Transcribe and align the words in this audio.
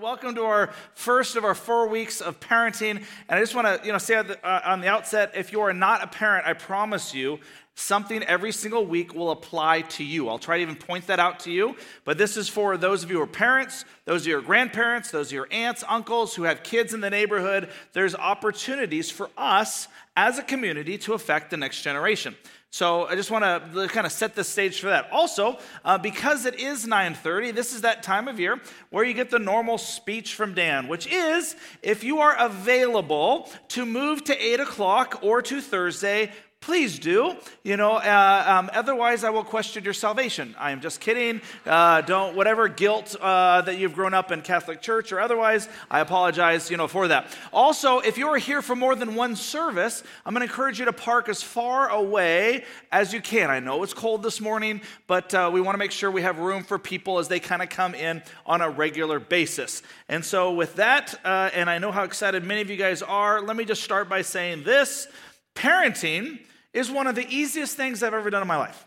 welcome 0.00 0.34
to 0.34 0.44
our 0.44 0.70
first 0.94 1.36
of 1.36 1.44
our 1.44 1.54
four 1.54 1.86
weeks 1.86 2.22
of 2.22 2.40
parenting. 2.40 2.96
And 2.96 3.04
I 3.28 3.38
just 3.38 3.54
want 3.54 3.66
to, 3.66 3.86
you 3.86 3.92
know, 3.92 3.98
say 3.98 4.16
on 4.16 4.28
the, 4.28 4.46
uh, 4.46 4.62
on 4.64 4.80
the 4.80 4.88
outset, 4.88 5.32
if 5.34 5.52
you 5.52 5.60
are 5.60 5.74
not 5.74 6.02
a 6.02 6.06
parent, 6.06 6.46
I 6.46 6.54
promise 6.54 7.12
you, 7.12 7.38
something 7.74 8.22
every 8.22 8.50
single 8.50 8.86
week 8.86 9.14
will 9.14 9.30
apply 9.30 9.82
to 9.82 10.04
you. 10.04 10.30
I'll 10.30 10.38
try 10.38 10.56
to 10.56 10.62
even 10.62 10.74
point 10.74 11.06
that 11.08 11.18
out 11.18 11.40
to 11.40 11.50
you. 11.50 11.76
But 12.04 12.16
this 12.16 12.38
is 12.38 12.48
for 12.48 12.78
those 12.78 13.04
of 13.04 13.10
you 13.10 13.18
who 13.18 13.22
are 13.22 13.26
parents, 13.26 13.84
those 14.06 14.22
of 14.22 14.28
you 14.28 14.34
who 14.34 14.38
are 14.38 14.42
grandparents, 14.42 15.10
those 15.10 15.26
of 15.28 15.32
you 15.32 15.38
who 15.40 15.44
are 15.44 15.52
aunts, 15.52 15.84
uncles 15.86 16.34
who 16.34 16.44
have 16.44 16.62
kids 16.62 16.94
in 16.94 17.02
the 17.02 17.10
neighborhood. 17.10 17.68
There's 17.92 18.14
opportunities 18.14 19.10
for 19.10 19.28
us 19.36 19.86
as 20.16 20.38
a 20.38 20.42
community 20.42 20.96
to 20.98 21.12
affect 21.12 21.50
the 21.50 21.58
next 21.58 21.82
generation. 21.82 22.36
So 22.72 23.06
I 23.06 23.16
just 23.16 23.32
want 23.32 23.44
to 23.44 23.88
kind 23.88 24.06
of 24.06 24.12
set 24.12 24.36
the 24.36 24.44
stage 24.44 24.80
for 24.80 24.86
that. 24.86 25.10
Also, 25.10 25.58
uh, 25.84 25.98
because 25.98 26.46
it 26.46 26.60
is 26.60 26.86
9:30, 26.86 27.50
this 27.50 27.74
is 27.74 27.80
that 27.80 28.04
time 28.04 28.28
of 28.28 28.38
year 28.38 28.60
where 28.90 29.04
you 29.04 29.12
get 29.12 29.28
the 29.28 29.40
normal 29.40 29.76
speech 29.76 30.34
from 30.34 30.54
Dan, 30.54 30.86
which 30.86 31.08
is 31.08 31.56
if 31.82 32.04
you 32.04 32.20
are 32.20 32.36
available 32.38 33.50
to 33.68 33.84
move 33.84 34.22
to 34.24 34.40
8 34.40 34.60
o'clock 34.60 35.18
or 35.20 35.42
to 35.42 35.60
Thursday, 35.60 36.30
please 36.60 36.98
do. 36.98 37.34
You 37.64 37.76
know, 37.76 37.92
uh, 37.92 38.44
um, 38.46 38.70
otherwise 38.74 39.24
I 39.24 39.30
will 39.30 39.44
question 39.44 39.82
your 39.82 39.94
salvation. 39.94 40.54
I 40.58 40.72
am 40.72 40.80
just 40.80 41.00
kidding. 41.00 41.40
Uh, 41.64 42.02
don't, 42.02 42.36
whatever 42.36 42.68
guilt 42.68 43.16
uh, 43.20 43.62
that 43.62 43.78
you've 43.78 43.94
grown 43.94 44.12
up 44.12 44.30
in 44.30 44.42
Catholic 44.42 44.82
Church 44.82 45.10
or 45.10 45.20
otherwise, 45.20 45.68
I 45.90 46.00
apologize, 46.00 46.70
you 46.70 46.76
know, 46.76 46.86
for 46.86 47.08
that. 47.08 47.34
Also, 47.52 48.00
if 48.00 48.18
you 48.18 48.28
are 48.28 48.36
here 48.36 48.60
for 48.60 48.76
more 48.76 48.94
than 48.94 49.14
one 49.14 49.36
service, 49.36 50.02
I'm 50.26 50.34
going 50.34 50.46
to 50.46 50.52
encourage 50.52 50.78
you 50.78 50.84
to 50.84 50.92
park 50.92 51.28
as 51.30 51.42
far 51.42 51.88
away 51.88 52.64
as 52.92 53.12
you 53.12 53.22
can. 53.22 53.50
I 53.50 53.60
know 53.60 53.82
it's 53.82 53.94
cold 53.94 54.22
this 54.22 54.40
morning, 54.40 54.82
but 55.06 55.32
uh, 55.32 55.50
we 55.52 55.62
want 55.62 55.74
to 55.74 55.78
make 55.78 55.92
sure 55.92 56.10
we 56.10 56.22
have 56.22 56.38
room 56.38 56.62
for 56.62 56.78
people 56.78 57.18
as 57.18 57.26
they 57.26 57.40
kind 57.40 57.62
of 57.62 57.70
come 57.70 57.94
in 57.94 58.22
on 58.44 58.60
a 58.60 58.68
regular 58.68 59.18
basis. 59.18 59.82
And 60.08 60.22
so, 60.24 60.52
with 60.52 60.76
that, 60.76 61.18
uh, 61.24 61.50
and 61.54 61.70
I 61.70 61.78
know 61.78 61.90
how 61.90 62.04
excited 62.04 62.44
many 62.44 62.60
of 62.60 62.68
you 62.68 62.76
guys 62.76 63.00
are, 63.02 63.40
let 63.40 63.56
me 63.56 63.64
just 63.64 63.82
start 63.82 64.10
by 64.10 64.20
saying 64.22 64.62
this 64.62 65.08
parenting 65.54 66.38
is 66.72 66.90
one 66.90 67.06
of 67.06 67.14
the 67.14 67.26
easiest 67.28 67.76
things 67.76 68.02
I've 68.02 68.14
ever 68.14 68.30
done 68.30 68.42
in 68.42 68.48
my 68.48 68.56
life. 68.56 68.86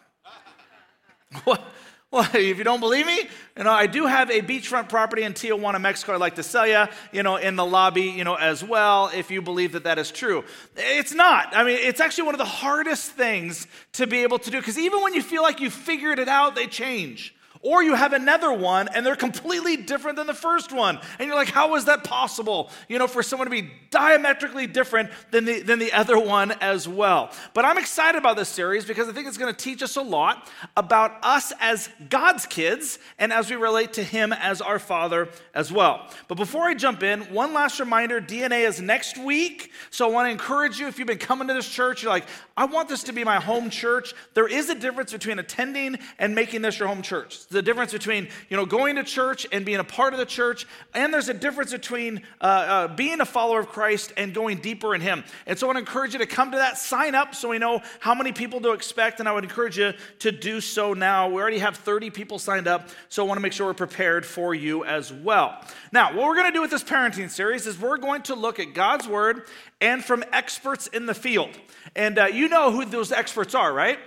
well, 1.45 2.29
if 2.33 2.57
you 2.57 2.63
don't 2.63 2.79
believe 2.79 3.05
me, 3.05 3.27
you 3.57 3.63
know, 3.63 3.71
I 3.71 3.87
do 3.87 4.05
have 4.05 4.29
a 4.29 4.41
beachfront 4.41 4.87
property 4.87 5.23
in 5.23 5.33
Tijuana, 5.33 5.81
Mexico. 5.81 6.13
I'd 6.13 6.19
like 6.19 6.35
to 6.35 6.43
sell 6.43 6.67
you, 6.67 6.85
you 7.11 7.23
know, 7.23 7.37
in 7.37 7.55
the 7.55 7.65
lobby, 7.65 8.03
you 8.03 8.23
know, 8.23 8.35
as 8.35 8.63
well, 8.63 9.09
if 9.13 9.31
you 9.31 9.41
believe 9.41 9.71
that 9.71 9.83
that 9.85 9.97
is 9.97 10.11
true. 10.11 10.43
It's 10.75 11.13
not. 11.13 11.55
I 11.55 11.63
mean, 11.63 11.79
it's 11.81 11.99
actually 11.99 12.25
one 12.25 12.35
of 12.35 12.39
the 12.39 12.45
hardest 12.45 13.11
things 13.11 13.67
to 13.93 14.05
be 14.05 14.23
able 14.23 14.39
to 14.39 14.51
do 14.51 14.59
because 14.59 14.77
even 14.77 15.01
when 15.01 15.13
you 15.13 15.23
feel 15.23 15.41
like 15.41 15.59
you 15.59 15.69
figured 15.69 16.19
it 16.19 16.27
out, 16.27 16.55
they 16.55 16.67
change. 16.67 17.35
Or 17.63 17.81
you 17.81 17.95
have 17.95 18.11
another 18.11 18.51
one 18.51 18.89
and 18.93 19.05
they're 19.05 19.15
completely 19.15 19.77
different 19.77 20.17
than 20.17 20.27
the 20.27 20.33
first 20.33 20.73
one. 20.73 20.99
And 21.17 21.27
you're 21.27 21.35
like, 21.35 21.47
how 21.47 21.75
is 21.75 21.85
that 21.85 22.03
possible? 22.03 22.69
You 22.89 22.99
know, 22.99 23.07
for 23.07 23.23
someone 23.23 23.47
to 23.47 23.51
be 23.51 23.71
diametrically 23.89 24.67
different 24.67 25.09
than 25.31 25.45
the, 25.45 25.61
than 25.61 25.79
the 25.79 25.93
other 25.93 26.19
one 26.19 26.51
as 26.59 26.89
well. 26.89 27.31
But 27.53 27.63
I'm 27.63 27.77
excited 27.77 28.17
about 28.17 28.35
this 28.35 28.49
series 28.49 28.83
because 28.83 29.07
I 29.07 29.13
think 29.13 29.29
it's 29.29 29.37
going 29.37 29.53
to 29.53 29.57
teach 29.57 29.81
us 29.81 29.95
a 29.95 30.01
lot 30.01 30.49
about 30.75 31.23
us 31.23 31.53
as 31.61 31.89
God's 32.09 32.45
kids 32.45 32.99
and 33.17 33.31
as 33.31 33.49
we 33.49 33.55
relate 33.55 33.93
to 33.93 34.03
Him 34.03 34.33
as 34.33 34.59
our 34.59 34.77
Father 34.77 35.29
as 35.53 35.71
well. 35.71 36.09
But 36.27 36.35
before 36.35 36.63
I 36.63 36.73
jump 36.73 37.01
in, 37.01 37.21
one 37.33 37.53
last 37.53 37.79
reminder 37.79 38.19
DNA 38.19 38.67
is 38.67 38.81
next 38.81 39.17
week. 39.17 39.71
So 39.89 40.05
I 40.05 40.11
want 40.11 40.27
to 40.27 40.31
encourage 40.31 40.81
you 40.81 40.87
if 40.87 40.99
you've 40.99 41.07
been 41.07 41.17
coming 41.17 41.47
to 41.47 41.53
this 41.53 41.69
church, 41.69 42.03
you're 42.03 42.11
like, 42.11 42.25
I 42.57 42.65
want 42.65 42.89
this 42.89 43.03
to 43.03 43.13
be 43.13 43.23
my 43.23 43.39
home 43.39 43.69
church. 43.69 44.13
There 44.33 44.47
is 44.47 44.69
a 44.69 44.75
difference 44.75 45.13
between 45.13 45.39
attending 45.39 45.97
and 46.19 46.35
making 46.35 46.61
this 46.61 46.77
your 46.77 46.89
home 46.89 47.01
church 47.01 47.47
the 47.53 47.61
difference 47.61 47.91
between 47.91 48.27
you 48.49 48.57
know 48.57 48.65
going 48.65 48.95
to 48.95 49.03
church 49.03 49.47
and 49.51 49.65
being 49.65 49.79
a 49.79 49.83
part 49.83 50.13
of 50.13 50.19
the 50.19 50.25
church 50.25 50.65
and 50.93 51.13
there's 51.13 51.29
a 51.29 51.33
difference 51.33 51.71
between 51.71 52.21
uh, 52.41 52.43
uh, 52.43 52.87
being 52.89 53.21
a 53.21 53.25
follower 53.25 53.59
of 53.59 53.69
christ 53.69 54.11
and 54.17 54.33
going 54.33 54.57
deeper 54.57 54.93
in 54.93 55.01
him. 55.01 55.23
And 55.47 55.57
so 55.57 55.65
i 55.65 55.73
want 55.73 55.77
to 55.77 55.79
encourage 55.81 56.13
you 56.13 56.19
to 56.19 56.25
come 56.25 56.51
to 56.51 56.57
that 56.57 56.77
sign 56.77 57.15
up 57.15 57.35
so 57.35 57.49
we 57.49 57.59
know 57.59 57.81
how 57.99 58.13
many 58.13 58.31
people 58.31 58.59
to 58.61 58.71
expect 58.71 59.19
and 59.19 59.29
i 59.29 59.31
would 59.31 59.43
encourage 59.43 59.77
you 59.77 59.93
to 60.19 60.31
do 60.31 60.59
so 60.59 60.93
now. 60.93 61.29
We 61.29 61.41
already 61.41 61.59
have 61.59 61.77
30 61.77 62.09
people 62.09 62.39
signed 62.39 62.67
up 62.67 62.89
so 63.09 63.23
i 63.23 63.27
want 63.27 63.37
to 63.37 63.41
make 63.41 63.53
sure 63.53 63.67
we're 63.67 63.73
prepared 63.73 64.25
for 64.25 64.53
you 64.53 64.83
as 64.83 65.13
well. 65.13 65.63
Now 65.91 66.15
what 66.15 66.27
we're 66.27 66.35
going 66.35 66.51
to 66.51 66.53
do 66.53 66.61
with 66.61 66.71
this 66.71 66.83
parenting 66.83 67.29
series 67.29 67.67
is 67.67 67.79
we're 67.79 67.97
going 67.97 68.23
to 68.23 68.35
look 68.35 68.59
at 68.59 68.73
god's 68.73 69.07
word 69.07 69.47
and 69.79 70.03
from 70.03 70.23
experts 70.31 70.87
in 70.87 71.05
the 71.05 71.13
field. 71.13 71.49
And 71.95 72.17
uh, 72.17 72.25
you 72.25 72.47
know 72.47 72.71
who 72.71 72.85
those 72.85 73.11
experts 73.11 73.53
are 73.53 73.73
right 73.73 73.99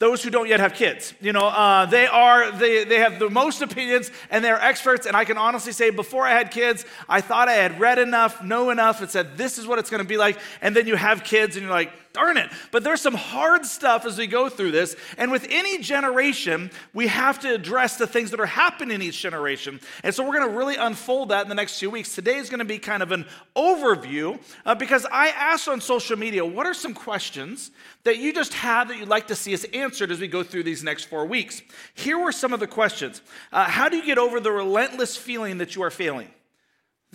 those 0.00 0.22
who 0.22 0.30
don't 0.30 0.48
yet 0.48 0.60
have 0.60 0.74
kids. 0.74 1.14
You 1.20 1.32
know, 1.32 1.46
uh, 1.46 1.86
they 1.86 2.06
are, 2.06 2.50
they, 2.52 2.84
they 2.84 2.98
have 2.98 3.18
the 3.18 3.30
most 3.30 3.62
opinions 3.62 4.10
and 4.30 4.44
they're 4.44 4.60
experts. 4.60 5.06
And 5.06 5.16
I 5.16 5.24
can 5.24 5.38
honestly 5.38 5.72
say, 5.72 5.90
before 5.90 6.26
I 6.26 6.32
had 6.32 6.50
kids, 6.50 6.84
I 7.08 7.20
thought 7.20 7.48
I 7.48 7.54
had 7.54 7.78
read 7.78 7.98
enough, 7.98 8.42
know 8.42 8.70
enough, 8.70 9.00
and 9.00 9.10
said, 9.10 9.36
this 9.36 9.56
is 9.56 9.66
what 9.66 9.78
it's 9.78 9.90
going 9.90 10.02
to 10.02 10.08
be 10.08 10.16
like. 10.16 10.38
And 10.60 10.74
then 10.74 10.86
you 10.86 10.96
have 10.96 11.22
kids 11.22 11.56
and 11.56 11.62
you're 11.64 11.72
like, 11.72 11.92
darn 12.14 12.36
it. 12.36 12.50
But 12.70 12.84
there's 12.84 13.02
some 13.02 13.14
hard 13.14 13.66
stuff 13.66 14.06
as 14.06 14.16
we 14.16 14.26
go 14.26 14.48
through 14.48 14.70
this. 14.70 14.96
And 15.18 15.30
with 15.30 15.46
any 15.50 15.78
generation, 15.78 16.70
we 16.94 17.08
have 17.08 17.40
to 17.40 17.52
address 17.52 17.96
the 17.96 18.06
things 18.06 18.30
that 18.30 18.40
are 18.40 18.46
happening 18.46 18.94
in 18.94 19.02
each 19.02 19.20
generation. 19.20 19.80
And 20.02 20.14
so 20.14 20.24
we're 20.24 20.38
going 20.38 20.48
to 20.48 20.56
really 20.56 20.76
unfold 20.76 21.30
that 21.30 21.42
in 21.42 21.48
the 21.48 21.54
next 21.54 21.78
few 21.78 21.90
weeks. 21.90 22.14
Today 22.14 22.36
is 22.36 22.48
going 22.48 22.60
to 22.60 22.64
be 22.64 22.78
kind 22.78 23.02
of 23.02 23.12
an 23.12 23.26
overview 23.56 24.40
uh, 24.64 24.74
because 24.76 25.04
I 25.10 25.28
asked 25.28 25.68
on 25.68 25.80
social 25.80 26.16
media, 26.16 26.46
what 26.46 26.66
are 26.66 26.74
some 26.74 26.94
questions 26.94 27.72
that 28.04 28.18
you 28.18 28.32
just 28.32 28.54
have 28.54 28.88
that 28.88 28.96
you'd 28.96 29.08
like 29.08 29.26
to 29.26 29.34
see 29.34 29.52
us 29.52 29.64
answered 29.74 30.12
as 30.12 30.20
we 30.20 30.28
go 30.28 30.44
through 30.44 30.62
these 30.62 30.84
next 30.84 31.04
four 31.04 31.26
weeks? 31.26 31.62
Here 31.94 32.16
were 32.16 32.32
some 32.32 32.52
of 32.52 32.60
the 32.60 32.68
questions 32.68 33.20
uh, 33.52 33.64
How 33.64 33.88
do 33.88 33.96
you 33.96 34.06
get 34.06 34.18
over 34.18 34.38
the 34.38 34.52
relentless 34.52 35.16
feeling 35.16 35.58
that 35.58 35.74
you 35.74 35.82
are 35.82 35.90
failing? 35.90 36.28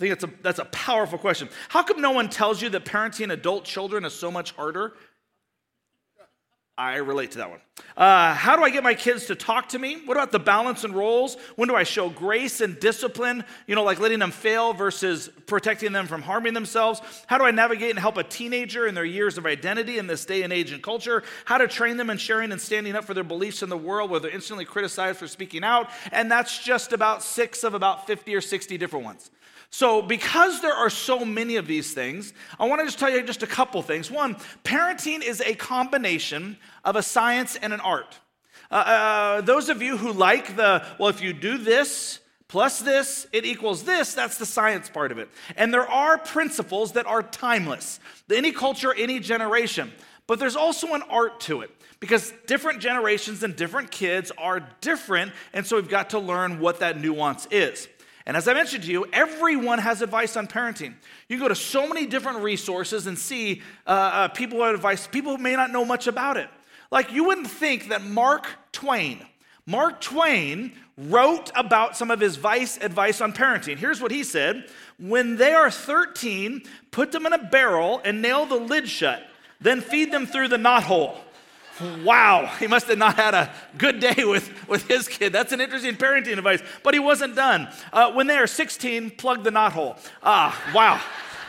I 0.00 0.02
think 0.02 0.18
that's 0.18 0.24
a, 0.24 0.42
that's 0.42 0.58
a 0.58 0.64
powerful 0.64 1.18
question. 1.18 1.50
How 1.68 1.82
come 1.82 2.00
no 2.00 2.12
one 2.12 2.30
tells 2.30 2.62
you 2.62 2.70
that 2.70 2.86
parenting 2.86 3.30
adult 3.30 3.66
children 3.66 4.06
is 4.06 4.14
so 4.14 4.30
much 4.30 4.52
harder? 4.52 4.94
I 6.78 6.96
relate 6.96 7.32
to 7.32 7.38
that 7.38 7.50
one. 7.50 7.60
Uh, 7.94 8.32
how 8.32 8.56
do 8.56 8.62
I 8.62 8.70
get 8.70 8.82
my 8.82 8.94
kids 8.94 9.26
to 9.26 9.34
talk 9.34 9.68
to 9.70 9.78
me? 9.78 10.00
What 10.06 10.16
about 10.16 10.32
the 10.32 10.38
balance 10.38 10.84
and 10.84 10.94
roles? 10.94 11.36
When 11.56 11.68
do 11.68 11.76
I 11.76 11.82
show 11.82 12.08
grace 12.08 12.62
and 12.62 12.80
discipline? 12.80 13.44
You 13.66 13.74
know, 13.74 13.84
like 13.84 14.00
letting 14.00 14.20
them 14.20 14.30
fail 14.30 14.72
versus 14.72 15.28
protecting 15.44 15.92
them 15.92 16.06
from 16.06 16.22
harming 16.22 16.54
themselves? 16.54 17.02
How 17.26 17.36
do 17.36 17.44
I 17.44 17.50
navigate 17.50 17.90
and 17.90 17.98
help 17.98 18.16
a 18.16 18.22
teenager 18.22 18.86
in 18.86 18.94
their 18.94 19.04
years 19.04 19.36
of 19.36 19.44
identity 19.44 19.98
in 19.98 20.06
this 20.06 20.24
day 20.24 20.40
and 20.40 20.50
age 20.50 20.72
and 20.72 20.82
culture? 20.82 21.22
How 21.44 21.58
to 21.58 21.68
train 21.68 21.98
them 21.98 22.08
in 22.08 22.16
sharing 22.16 22.52
and 22.52 22.60
standing 22.60 22.96
up 22.96 23.04
for 23.04 23.12
their 23.12 23.22
beliefs 23.22 23.62
in 23.62 23.68
the 23.68 23.76
world 23.76 24.10
where 24.10 24.20
they're 24.20 24.30
instantly 24.30 24.64
criticized 24.64 25.18
for 25.18 25.28
speaking 25.28 25.62
out? 25.62 25.90
And 26.10 26.30
that's 26.30 26.64
just 26.64 26.94
about 26.94 27.22
six 27.22 27.64
of 27.64 27.74
about 27.74 28.06
50 28.06 28.34
or 28.34 28.40
60 28.40 28.78
different 28.78 29.04
ones. 29.04 29.30
So, 29.70 30.02
because 30.02 30.60
there 30.60 30.74
are 30.74 30.90
so 30.90 31.24
many 31.24 31.56
of 31.56 31.68
these 31.68 31.94
things, 31.94 32.32
I 32.58 32.66
want 32.66 32.80
to 32.80 32.86
just 32.86 32.98
tell 32.98 33.08
you 33.08 33.22
just 33.22 33.44
a 33.44 33.46
couple 33.46 33.80
things. 33.82 34.10
One, 34.10 34.34
parenting 34.64 35.22
is 35.22 35.40
a 35.40 35.54
combination 35.54 36.56
of 36.84 36.96
a 36.96 37.02
science 37.02 37.54
and 37.54 37.72
an 37.72 37.80
art. 37.80 38.18
Uh, 38.70 38.74
uh, 38.74 39.40
those 39.42 39.68
of 39.68 39.80
you 39.80 39.96
who 39.96 40.12
like 40.12 40.56
the, 40.56 40.84
well, 40.98 41.08
if 41.08 41.22
you 41.22 41.32
do 41.32 41.56
this 41.56 42.18
plus 42.48 42.80
this, 42.80 43.28
it 43.32 43.44
equals 43.44 43.84
this, 43.84 44.12
that's 44.12 44.38
the 44.38 44.46
science 44.46 44.88
part 44.88 45.12
of 45.12 45.18
it. 45.18 45.28
And 45.56 45.72
there 45.72 45.88
are 45.88 46.18
principles 46.18 46.92
that 46.92 47.06
are 47.06 47.22
timeless, 47.22 48.00
any 48.28 48.50
culture, 48.50 48.92
any 48.92 49.20
generation. 49.20 49.92
But 50.26 50.40
there's 50.40 50.56
also 50.56 50.94
an 50.94 51.02
art 51.02 51.38
to 51.42 51.60
it 51.60 51.70
because 52.00 52.32
different 52.48 52.80
generations 52.80 53.44
and 53.44 53.54
different 53.54 53.92
kids 53.92 54.32
are 54.36 54.68
different. 54.80 55.32
And 55.52 55.64
so 55.64 55.76
we've 55.76 55.88
got 55.88 56.10
to 56.10 56.18
learn 56.18 56.58
what 56.58 56.80
that 56.80 57.00
nuance 57.00 57.46
is. 57.52 57.88
And 58.30 58.36
as 58.36 58.46
I 58.46 58.54
mentioned 58.54 58.84
to 58.84 58.92
you, 58.92 59.06
everyone 59.12 59.80
has 59.80 60.02
advice 60.02 60.36
on 60.36 60.46
parenting. 60.46 60.94
You 61.28 61.36
go 61.36 61.48
to 61.48 61.54
so 61.56 61.88
many 61.88 62.06
different 62.06 62.38
resources 62.38 63.08
and 63.08 63.18
see 63.18 63.60
uh, 63.88 63.90
uh, 63.90 64.28
people 64.28 64.58
who 64.58 64.64
have 64.66 64.76
advice, 64.76 65.08
people 65.08 65.36
who 65.36 65.42
may 65.42 65.56
not 65.56 65.72
know 65.72 65.84
much 65.84 66.06
about 66.06 66.36
it. 66.36 66.48
Like 66.92 67.10
you 67.10 67.24
wouldn't 67.24 67.50
think 67.50 67.88
that 67.88 68.04
Mark 68.04 68.46
Twain, 68.70 69.26
Mark 69.66 70.00
Twain 70.00 70.74
wrote 70.96 71.50
about 71.56 71.96
some 71.96 72.12
of 72.12 72.20
his 72.20 72.36
vice 72.36 72.76
advice 72.76 73.20
on 73.20 73.32
parenting. 73.32 73.78
Here's 73.78 74.00
what 74.00 74.12
he 74.12 74.22
said 74.22 74.70
When 75.00 75.36
they 75.36 75.52
are 75.52 75.68
13, 75.68 76.62
put 76.92 77.10
them 77.10 77.26
in 77.26 77.32
a 77.32 77.38
barrel 77.38 78.00
and 78.04 78.22
nail 78.22 78.46
the 78.46 78.54
lid 78.54 78.88
shut, 78.88 79.24
then 79.60 79.80
feed 79.80 80.12
them 80.12 80.24
through 80.28 80.46
the 80.46 80.56
knothole. 80.56 81.16
Wow, 82.04 82.46
he 82.58 82.66
must 82.66 82.86
have 82.88 82.98
not 82.98 83.16
had 83.16 83.34
a 83.34 83.52
good 83.78 84.00
day 84.00 84.24
with, 84.24 84.50
with 84.68 84.86
his 84.86 85.08
kid. 85.08 85.32
That's 85.32 85.52
an 85.52 85.60
interesting 85.60 85.96
parenting 85.96 86.36
advice. 86.36 86.62
But 86.82 86.94
he 86.94 87.00
wasn't 87.00 87.36
done. 87.36 87.68
Uh, 87.92 88.12
when 88.12 88.26
they 88.26 88.36
are 88.36 88.46
16, 88.46 89.10
plug 89.12 89.44
the 89.44 89.50
knothole. 89.50 89.96
Ah, 90.22 90.58
wow. 90.74 91.00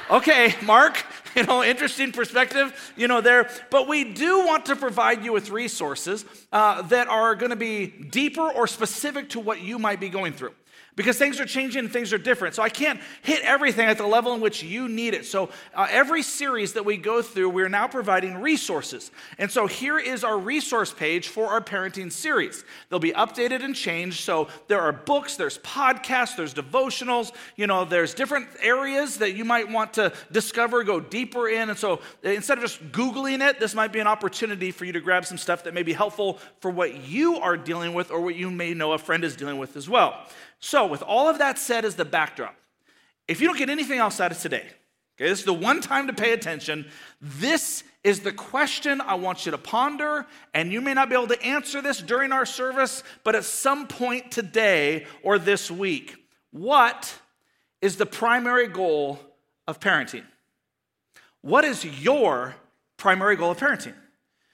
Okay, 0.09 0.55
Mark, 0.63 1.05
you 1.35 1.43
know, 1.43 1.63
interesting 1.63 2.11
perspective, 2.11 2.93
you 2.97 3.07
know, 3.07 3.21
there. 3.21 3.49
But 3.69 3.87
we 3.87 4.03
do 4.03 4.45
want 4.45 4.65
to 4.65 4.75
provide 4.75 5.23
you 5.23 5.31
with 5.31 5.49
resources 5.49 6.25
uh, 6.51 6.81
that 6.83 7.07
are 7.07 7.35
going 7.35 7.51
to 7.51 7.55
be 7.55 7.87
deeper 7.87 8.41
or 8.41 8.67
specific 8.67 9.29
to 9.29 9.39
what 9.39 9.61
you 9.61 9.79
might 9.79 9.99
be 9.99 10.09
going 10.09 10.33
through. 10.33 10.53
Because 11.01 11.17
things 11.17 11.39
are 11.39 11.45
changing 11.45 11.79
and 11.79 11.91
things 11.91 12.13
are 12.13 12.19
different. 12.19 12.53
So 12.53 12.61
I 12.61 12.69
can't 12.69 12.99
hit 13.23 13.41
everything 13.41 13.87
at 13.87 13.97
the 13.97 14.05
level 14.05 14.35
in 14.35 14.39
which 14.39 14.61
you 14.61 14.87
need 14.87 15.15
it. 15.15 15.25
So 15.25 15.49
uh, 15.73 15.87
every 15.89 16.21
series 16.21 16.73
that 16.73 16.85
we 16.85 16.95
go 16.95 17.23
through, 17.23 17.49
we're 17.49 17.69
now 17.69 17.87
providing 17.87 18.39
resources. 18.39 19.09
And 19.39 19.49
so 19.49 19.65
here 19.65 19.97
is 19.97 20.23
our 20.23 20.37
resource 20.37 20.93
page 20.93 21.27
for 21.27 21.47
our 21.47 21.59
parenting 21.59 22.11
series. 22.11 22.63
They'll 22.89 22.99
be 22.99 23.13
updated 23.13 23.63
and 23.63 23.75
changed. 23.75 24.19
So 24.19 24.47
there 24.67 24.79
are 24.79 24.91
books, 24.91 25.37
there's 25.37 25.57
podcasts, 25.57 26.35
there's 26.35 26.53
devotionals, 26.53 27.31
you 27.55 27.65
know, 27.65 27.83
there's 27.83 28.13
different 28.13 28.47
areas 28.61 29.17
that 29.17 29.31
you 29.31 29.43
might 29.43 29.67
want 29.67 29.93
to 29.93 30.13
discover, 30.31 30.83
go 30.83 30.99
deeper 30.99 31.49
in. 31.49 31.71
And 31.71 31.79
so 31.79 32.01
instead 32.21 32.59
of 32.59 32.63
just 32.63 32.91
Googling 32.91 33.41
it, 33.41 33.59
this 33.59 33.73
might 33.73 33.91
be 33.91 33.99
an 33.99 34.07
opportunity 34.07 34.69
for 34.69 34.85
you 34.85 34.93
to 34.93 35.01
grab 35.01 35.25
some 35.25 35.39
stuff 35.39 35.63
that 35.63 35.73
may 35.73 35.81
be 35.81 35.93
helpful 35.93 36.37
for 36.59 36.69
what 36.69 37.05
you 37.05 37.37
are 37.37 37.57
dealing 37.57 37.95
with 37.95 38.11
or 38.11 38.21
what 38.21 38.35
you 38.35 38.51
may 38.51 38.75
know 38.75 38.93
a 38.93 38.99
friend 38.99 39.23
is 39.23 39.35
dealing 39.35 39.57
with 39.57 39.75
as 39.75 39.89
well. 39.89 40.27
So, 40.61 40.85
with 40.85 41.01
all 41.01 41.27
of 41.27 41.39
that 41.39 41.57
said 41.57 41.85
as 41.85 41.95
the 41.95 42.05
backdrop, 42.05 42.55
if 43.27 43.41
you 43.41 43.47
don't 43.47 43.57
get 43.57 43.69
anything 43.69 43.99
else 43.99 44.21
out 44.21 44.31
of 44.31 44.39
today, 44.39 44.67
okay, 45.17 45.27
this 45.27 45.39
is 45.39 45.45
the 45.45 45.53
one 45.53 45.81
time 45.81 46.07
to 46.07 46.13
pay 46.13 46.33
attention. 46.33 46.85
This 47.19 47.83
is 48.03 48.19
the 48.21 48.31
question 48.31 49.01
I 49.01 49.15
want 49.15 49.45
you 49.45 49.51
to 49.51 49.57
ponder, 49.57 50.27
and 50.53 50.71
you 50.71 50.79
may 50.79 50.93
not 50.93 51.09
be 51.09 51.15
able 51.15 51.27
to 51.27 51.43
answer 51.43 51.81
this 51.81 51.99
during 51.99 52.31
our 52.31 52.45
service, 52.45 53.03
but 53.23 53.35
at 53.35 53.43
some 53.43 53.87
point 53.87 54.31
today 54.31 55.07
or 55.23 55.39
this 55.39 55.71
week, 55.71 56.15
what 56.51 57.13
is 57.81 57.97
the 57.97 58.05
primary 58.05 58.67
goal 58.67 59.19
of 59.67 59.79
parenting? 59.79 60.25
What 61.41 61.65
is 61.65 61.83
your 61.85 62.55
primary 62.97 63.35
goal 63.35 63.51
of 63.51 63.57
parenting? 63.57 63.95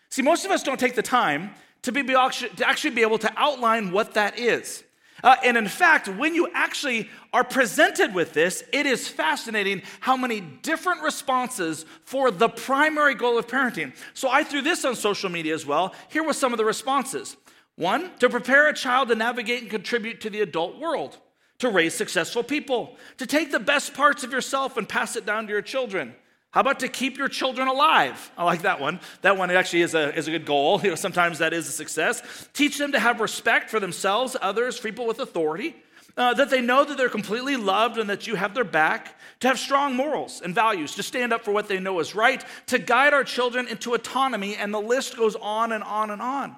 See, 0.10 0.22
most 0.22 0.46
of 0.46 0.52
us 0.52 0.64
don't 0.64 0.80
take 0.80 0.96
the 0.96 1.02
time 1.02 1.52
to, 1.82 1.92
be, 1.92 2.02
to 2.04 2.64
actually 2.66 2.96
be 2.96 3.02
able 3.02 3.18
to 3.18 3.34
outline 3.36 3.92
what 3.92 4.14
that 4.14 4.40
is. 4.40 4.84
Uh, 5.24 5.36
and 5.44 5.58
in 5.58 5.68
fact, 5.68 6.08
when 6.08 6.36
you 6.36 6.50
actually 6.54 7.10
are 7.34 7.44
presented 7.44 8.14
with 8.14 8.34
this, 8.34 8.64
it 8.72 8.86
is 8.86 9.08
fascinating 9.08 9.82
how 10.00 10.16
many 10.16 10.42
different 10.42 11.02
responses 11.02 11.86
for 12.04 12.30
the 12.30 12.50
primary 12.50 13.16
goal 13.16 13.38
of 13.38 13.48
parenting. 13.48 13.94
So 14.14 14.30
I 14.30 14.44
threw 14.44 14.62
this 14.62 14.86
on 14.86 14.96
social 14.96 15.30
media 15.30 15.54
as 15.54 15.66
well. 15.66 15.96
Here 16.10 16.24
were 16.24 16.34
some 16.34 16.54
of 16.54 16.58
the 16.58 16.66
responses 16.66 17.38
one, 17.76 18.10
to 18.18 18.28
prepare 18.28 18.68
a 18.68 18.74
child 18.74 19.08
to 19.10 19.16
navigate 19.16 19.62
and 19.62 19.70
contribute 19.70 20.20
to 20.22 20.32
the 20.32 20.42
adult 20.42 20.80
world, 20.80 21.20
to 21.60 21.70
raise 21.70 21.94
successful 21.94 22.42
people, 22.42 22.98
to 23.18 23.28
take 23.28 23.52
the 23.52 23.60
best 23.60 23.94
parts 23.94 24.24
of 24.24 24.32
yourself 24.32 24.78
and 24.78 24.90
pass 24.90 25.16
it 25.16 25.28
down 25.28 25.46
to 25.46 25.54
your 25.54 25.62
children 25.62 26.16
how 26.52 26.62
about 26.62 26.80
to 26.80 26.88
keep 26.88 27.18
your 27.18 27.28
children 27.28 27.68
alive? 27.68 28.32
I 28.38 28.44
like 28.44 28.62
that 28.62 28.80
one. 28.80 29.00
That 29.22 29.38
one 29.38 29.52
actually 29.52 29.82
is 29.82 29.94
a, 29.94 30.16
is 30.16 30.28
a 30.28 30.32
good 30.32 30.46
goal. 30.46 30.82
You 30.88 30.92
know, 30.92 30.96
sometimes 30.96 31.40
that 31.40 31.54
is 31.54 31.68
a 31.68 31.72
success. 31.72 32.48
Teach 32.54 32.78
them 32.78 32.94
to 32.94 33.00
have 33.00 33.20
respect 33.20 33.70
for 33.70 33.80
themselves, 33.80 34.38
others, 34.42 34.80
people 34.80 35.06
with 35.06 35.20
authority, 35.20 35.76
uh, 36.16 36.34
that 36.36 36.50
they 36.50 36.62
know 36.62 36.86
that 36.86 36.98
they're 36.98 37.10
completely 37.10 37.58
loved 37.58 37.98
and 37.98 38.10
that 38.10 38.26
you 38.26 38.36
have 38.36 38.54
their 38.54 38.64
back, 38.64 39.20
to 39.42 39.48
have 39.48 39.60
strong 39.60 39.96
morals 39.96 40.42
and 40.42 40.56
values, 40.56 40.96
to 40.96 41.04
stand 41.04 41.34
up 41.34 41.44
for 41.44 41.52
what 41.52 41.68
they 41.68 41.80
know 41.80 42.00
is 42.00 42.16
right, 42.16 42.44
to 42.68 42.80
guide 42.80 43.14
our 43.14 43.24
children 43.24 43.68
into 43.68 43.94
autonomy, 43.94 44.56
and 44.56 44.74
the 44.74 44.82
list 44.82 45.18
goes 45.18 45.36
on 45.36 45.74
and 45.74 45.84
on 45.84 46.10
and 46.10 46.22
on. 46.22 46.56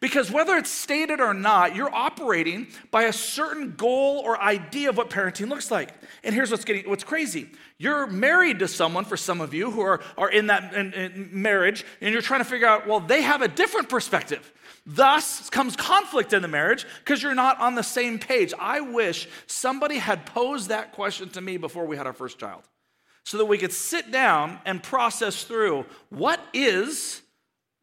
Because 0.00 0.30
whether 0.30 0.56
it's 0.56 0.70
stated 0.70 1.20
or 1.20 1.34
not, 1.34 1.74
you're 1.74 1.94
operating 1.94 2.68
by 2.90 3.04
a 3.04 3.12
certain 3.12 3.72
goal 3.76 4.22
or 4.24 4.40
idea 4.40 4.90
of 4.90 4.96
what 4.96 5.10
parenting 5.10 5.48
looks 5.48 5.70
like. 5.70 5.90
And 6.24 6.34
here's 6.34 6.50
what's 6.50 6.64
getting 6.64 6.88
what's 6.88 7.04
crazy. 7.04 7.48
You're 7.78 8.06
married 8.06 8.60
to 8.60 8.68
someone, 8.68 9.04
for 9.04 9.16
some 9.16 9.40
of 9.40 9.52
you 9.52 9.70
who 9.70 9.80
are, 9.80 10.00
are 10.16 10.30
in 10.30 10.46
that 10.48 10.74
in, 10.74 10.92
in 10.94 11.28
marriage, 11.32 11.84
and 12.00 12.12
you're 12.12 12.22
trying 12.22 12.40
to 12.40 12.44
figure 12.44 12.66
out, 12.66 12.86
well, 12.86 13.00
they 13.00 13.22
have 13.22 13.42
a 13.42 13.48
different 13.48 13.88
perspective. 13.88 14.52
Thus 14.86 15.50
comes 15.50 15.74
conflict 15.74 16.32
in 16.32 16.42
the 16.42 16.48
marriage 16.48 16.86
because 17.00 17.22
you're 17.22 17.34
not 17.34 17.60
on 17.60 17.74
the 17.74 17.82
same 17.82 18.18
page. 18.18 18.54
I 18.58 18.80
wish 18.80 19.28
somebody 19.46 19.98
had 19.98 20.26
posed 20.26 20.68
that 20.68 20.92
question 20.92 21.28
to 21.30 21.40
me 21.40 21.56
before 21.56 21.86
we 21.86 21.96
had 21.96 22.06
our 22.06 22.12
first 22.12 22.38
child 22.38 22.62
so 23.24 23.38
that 23.38 23.46
we 23.46 23.58
could 23.58 23.72
sit 23.72 24.12
down 24.12 24.60
and 24.64 24.80
process 24.80 25.42
through 25.42 25.84
what 26.10 26.40
is 26.54 27.22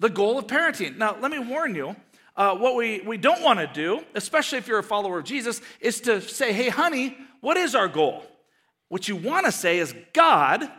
the 0.03 0.09
goal 0.09 0.38
of 0.38 0.47
parenting. 0.47 0.97
Now, 0.97 1.15
let 1.21 1.31
me 1.31 1.39
warn 1.39 1.75
you 1.75 1.95
uh, 2.35 2.57
what 2.57 2.75
we, 2.75 3.00
we 3.07 3.15
don't 3.15 3.41
want 3.41 3.59
to 3.59 3.67
do, 3.67 4.03
especially 4.15 4.57
if 4.57 4.67
you're 4.67 4.79
a 4.79 4.83
follower 4.83 5.19
of 5.19 5.23
Jesus, 5.23 5.61
is 5.79 6.01
to 6.01 6.19
say, 6.19 6.51
hey, 6.51 6.67
honey, 6.67 7.17
what 7.39 7.55
is 7.55 7.73
our 7.73 7.88
goal? 7.88 8.25
What 8.89 9.07
you 9.07 9.15
want 9.15 9.45
to 9.45 9.51
say 9.51 9.79
is, 9.79 9.95
God, 10.11 10.69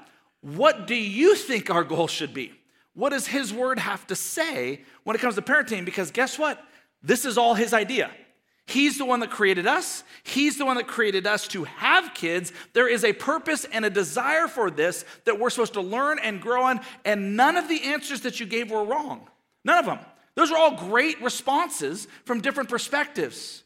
what 0.43 0.87
do 0.87 0.95
you 0.95 1.37
think 1.37 1.71
our 1.71 1.85
goal 1.85 2.07
should 2.07 2.35
be? 2.35 2.53
What 2.93 3.11
does 3.11 3.27
His 3.27 3.51
word 3.51 3.79
have 3.79 4.07
to 4.09 4.15
say 4.15 4.83
when 5.05 5.17
it 5.17 5.21
comes 5.21 5.37
to 5.37 5.43
parenting? 5.43 5.87
Because 5.87 6.11
guess 6.11 6.39
what? 6.39 6.63
This 7.03 7.25
is 7.25 7.39
all 7.39 7.55
His 7.55 7.73
idea. 7.73 8.11
He's 8.67 8.97
the 8.97 9.05
one 9.05 9.21
that 9.21 9.31
created 9.31 9.67
us. 9.67 10.05
He's 10.23 10.57
the 10.57 10.65
one 10.65 10.79
that 10.79 10.87
created 10.87 11.27
us 11.27 11.47
to 11.49 11.65
have 11.65 12.15
kids. 12.15 12.53
There 12.73 12.89
is 12.89 13.05
a 13.05 13.13
purpose 13.13 13.67
and 13.67 13.85
a 13.85 13.91
desire 13.91 14.49
for 14.49 14.71
this 14.71 15.05
that 15.25 15.39
we're 15.39 15.51
supposed 15.51 15.75
to 15.75 15.83
learn 15.83 16.19
and 16.19 16.41
grow 16.41 16.69
in. 16.69 16.81
And 17.05 17.37
none 17.37 17.57
of 17.57 17.69
the 17.69 17.83
answers 17.85 18.23
that 18.23 18.41
you 18.41 18.47
gave 18.47 18.71
were 18.71 18.85
wrong. 18.85 19.29
None 19.65 19.79
of 19.79 19.85
them. 19.85 19.99
Those 20.35 20.51
are 20.51 20.57
all 20.57 20.77
great 20.77 21.21
responses 21.23 22.09
from 22.25 22.41
different 22.41 22.71
perspectives. 22.71 23.63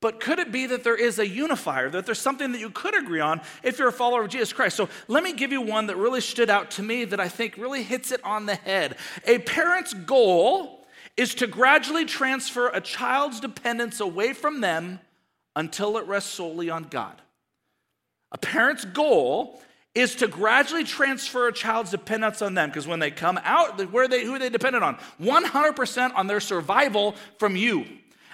But 0.00 0.20
could 0.20 0.38
it 0.38 0.52
be 0.52 0.66
that 0.66 0.84
there 0.84 0.96
is 0.96 1.18
a 1.18 1.26
unifier, 1.26 1.90
that 1.90 2.06
there's 2.06 2.20
something 2.20 2.52
that 2.52 2.60
you 2.60 2.70
could 2.70 2.96
agree 2.96 3.18
on 3.18 3.40
if 3.64 3.80
you're 3.80 3.88
a 3.88 3.92
follower 3.92 4.22
of 4.22 4.30
Jesus 4.30 4.52
Christ? 4.52 4.76
So 4.76 4.88
let 5.08 5.24
me 5.24 5.32
give 5.32 5.50
you 5.50 5.60
one 5.60 5.88
that 5.88 5.96
really 5.96 6.20
stood 6.20 6.48
out 6.48 6.70
to 6.72 6.82
me 6.84 7.04
that 7.06 7.18
I 7.18 7.28
think 7.28 7.56
really 7.56 7.82
hits 7.82 8.12
it 8.12 8.24
on 8.24 8.46
the 8.46 8.54
head. 8.54 8.96
A 9.26 9.40
parent's 9.40 9.92
goal 9.92 10.77
is 11.18 11.34
to 11.34 11.48
gradually 11.48 12.04
transfer 12.04 12.68
a 12.68 12.80
child's 12.80 13.40
dependence 13.40 13.98
away 13.98 14.32
from 14.32 14.60
them 14.60 15.00
until 15.56 15.98
it 15.98 16.06
rests 16.06 16.30
solely 16.30 16.70
on 16.70 16.84
God. 16.84 17.20
A 18.30 18.38
parent's 18.38 18.84
goal 18.84 19.60
is 19.96 20.14
to 20.14 20.28
gradually 20.28 20.84
transfer 20.84 21.48
a 21.48 21.52
child's 21.52 21.90
dependence 21.90 22.40
on 22.40 22.54
them 22.54 22.70
because 22.70 22.86
when 22.86 23.00
they 23.00 23.10
come 23.10 23.38
out, 23.42 23.90
where 23.90 24.06
they, 24.06 24.24
who 24.24 24.36
are 24.36 24.38
they 24.38 24.48
dependent 24.48 24.84
on? 24.84 24.96
100% 25.20 26.14
on 26.14 26.28
their 26.28 26.38
survival 26.38 27.16
from 27.38 27.56
you. 27.56 27.84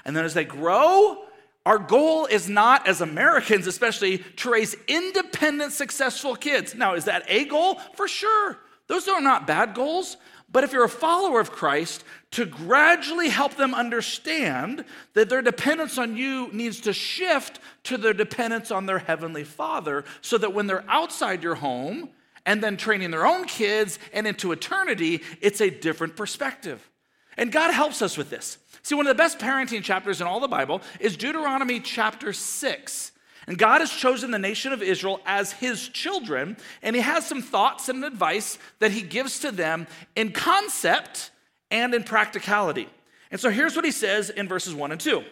And 0.05 0.15
then 0.15 0.27
as 0.27 0.35
they 0.35 0.45
grow, 0.45 1.25
our 1.65 1.79
goal 1.79 2.27
is 2.27 2.51
not, 2.51 2.87
as 2.87 3.01
Americans 3.01 3.67
especially, 3.67 4.19
to 4.19 4.51
raise 4.51 4.77
independent, 4.87 5.73
successful 5.73 6.37
kids. 6.37 6.75
Now, 6.75 6.95
is 6.95 7.07
that 7.07 7.25
a 7.29 7.47
goal? 7.47 7.77
For 7.95 8.07
sure. 8.07 8.59
Those 8.87 9.09
are 9.09 9.23
not 9.23 9.47
bad 9.47 9.73
goals. 9.73 10.19
But 10.55 10.63
if 10.63 10.73
you're 10.73 10.85
a 10.85 10.89
follower 10.89 11.41
of 11.41 11.51
Christ, 11.51 12.05
to 12.31 12.47
gradually 12.47 13.29
help 13.29 13.57
them 13.57 13.75
understand 13.75 14.85
that 15.15 15.29
their 15.29 15.43
dependence 15.43 15.99
on 15.99 16.17
you 16.17 16.49
needs 16.53 16.81
to 16.83 16.93
shift 16.93 17.59
to 17.83 17.99
their 17.99 18.13
dependence 18.13 18.71
on 18.71 18.87
their 18.87 19.01
Heavenly 19.01 19.43
Father, 19.43 20.05
so 20.21 20.39
that 20.39 20.55
when 20.55 20.69
they're 20.69 20.85
outside 20.89 21.43
your 21.43 21.57
home 21.57 22.11
and 22.47 22.63
then 22.63 22.77
training 22.77 23.11
their 23.11 23.27
own 23.27 23.47
kids 23.47 23.99
and 24.13 24.29
into 24.29 24.53
eternity, 24.53 25.23
it's 25.41 25.61
a 25.61 25.71
different 25.71 26.15
perspective. 26.15 26.89
And 27.37 27.51
God 27.51 27.75
helps 27.75 28.01
us 28.01 28.17
with 28.17 28.31
this. 28.31 28.59
See, 28.85 28.95
one 28.95 29.09
of 29.09 29.17
the 29.17 29.21
best 29.21 29.41
parenting 29.41 29.83
chapters 29.83 30.21
in 30.21 30.29
all 30.29 30.39
the 30.39 30.47
Bible 30.47 30.83
is 31.01 31.17
Deuteronomy 31.17 31.81
chapter 31.81 32.33
6. 32.33 33.11
And 33.47 33.59
God 33.59 33.81
has 33.81 33.91
chosen 33.91 34.31
the 34.31 34.39
nation 34.39 34.73
of 34.73 34.83
Israel 34.83 35.21
as 35.27 35.53
his 35.53 35.89
children, 35.89 36.57
and 36.83 36.97
he 36.97 37.03
has 37.03 37.27
some 37.27 37.43
thoughts 37.43 37.89
and 37.89 38.05
advice 38.05 38.59
that 38.79 38.93
he 38.93 39.03
gives 39.03 39.41
to 39.41 39.53
them 39.53 39.87
in 40.17 40.33
concept 40.33 41.31
and 41.71 41.95
in 41.95 42.05
practicality. 42.05 42.89
And 43.31 43.41
so 43.41 43.51
here's 43.51 43.77
what 43.77 43.85
he 43.85 43.91
says 43.91 44.31
in 44.31 44.49
verses 44.49 44.75
1 44.75 44.93
and 44.93 45.01
2 45.01 45.23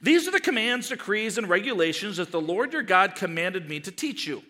These 0.00 0.28
are 0.28 0.30
the 0.30 0.40
commands, 0.40 0.88
decrees, 0.88 1.38
and 1.38 1.48
regulations 1.48 2.18
that 2.18 2.30
the 2.30 2.40
Lord 2.40 2.72
your 2.72 2.82
God 2.82 3.16
commanded 3.16 3.68
me 3.68 3.80
to 3.80 3.90
teach 3.90 4.26
you. 4.26 4.42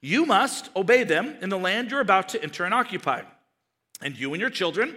You 0.00 0.26
must 0.26 0.70
obey 0.76 1.04
them 1.04 1.36
in 1.40 1.48
the 1.48 1.58
land 1.58 1.90
you're 1.90 2.00
about 2.00 2.30
to 2.30 2.42
enter 2.42 2.64
and 2.64 2.74
occupy. 2.74 3.22
And 4.02 4.18
you 4.18 4.34
and 4.34 4.40
your 4.40 4.50
children 4.50 4.96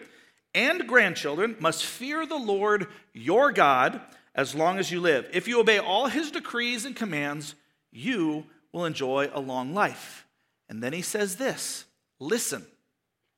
and 0.54 0.88
grandchildren 0.88 1.56
must 1.60 1.86
fear 1.86 2.26
the 2.26 2.36
Lord 2.36 2.88
your 3.14 3.52
God 3.52 4.02
as 4.36 4.56
long 4.56 4.78
as 4.78 4.92
you 4.92 5.00
live. 5.00 5.30
If 5.34 5.48
you 5.48 5.60
obey 5.60 5.80
all 5.80 6.08
his 6.08 6.32
decrees 6.32 6.86
and 6.86 6.96
commands, 6.96 7.56
you 7.92 8.46
will 8.72 8.86
enjoy 8.86 9.30
a 9.34 9.40
long 9.40 9.74
life. 9.74 10.26
And 10.70 10.84
then 10.84 10.94
he 10.94 11.02
says 11.02 11.36
this 11.36 11.86
Listen, 12.20 12.66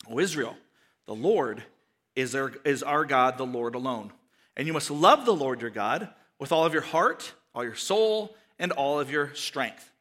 O 0.09 0.19
Israel, 0.19 0.55
the 1.05 1.15
Lord 1.15 1.63
is 2.15 2.35
our, 2.35 2.53
is 2.65 2.83
our 2.83 3.05
God, 3.05 3.37
the 3.37 3.45
Lord 3.45 3.75
alone. 3.75 4.11
And 4.57 4.67
you 4.67 4.73
must 4.73 4.91
love 4.91 5.25
the 5.25 5.33
Lord 5.33 5.61
your 5.61 5.69
God 5.69 6.09
with 6.39 6.51
all 6.51 6.65
of 6.65 6.73
your 6.73 6.81
heart, 6.81 7.33
all 7.55 7.63
your 7.63 7.75
soul, 7.75 8.35
and 8.59 8.71
all 8.71 8.99
of 8.99 9.09
your 9.09 9.33
strength. 9.33 9.91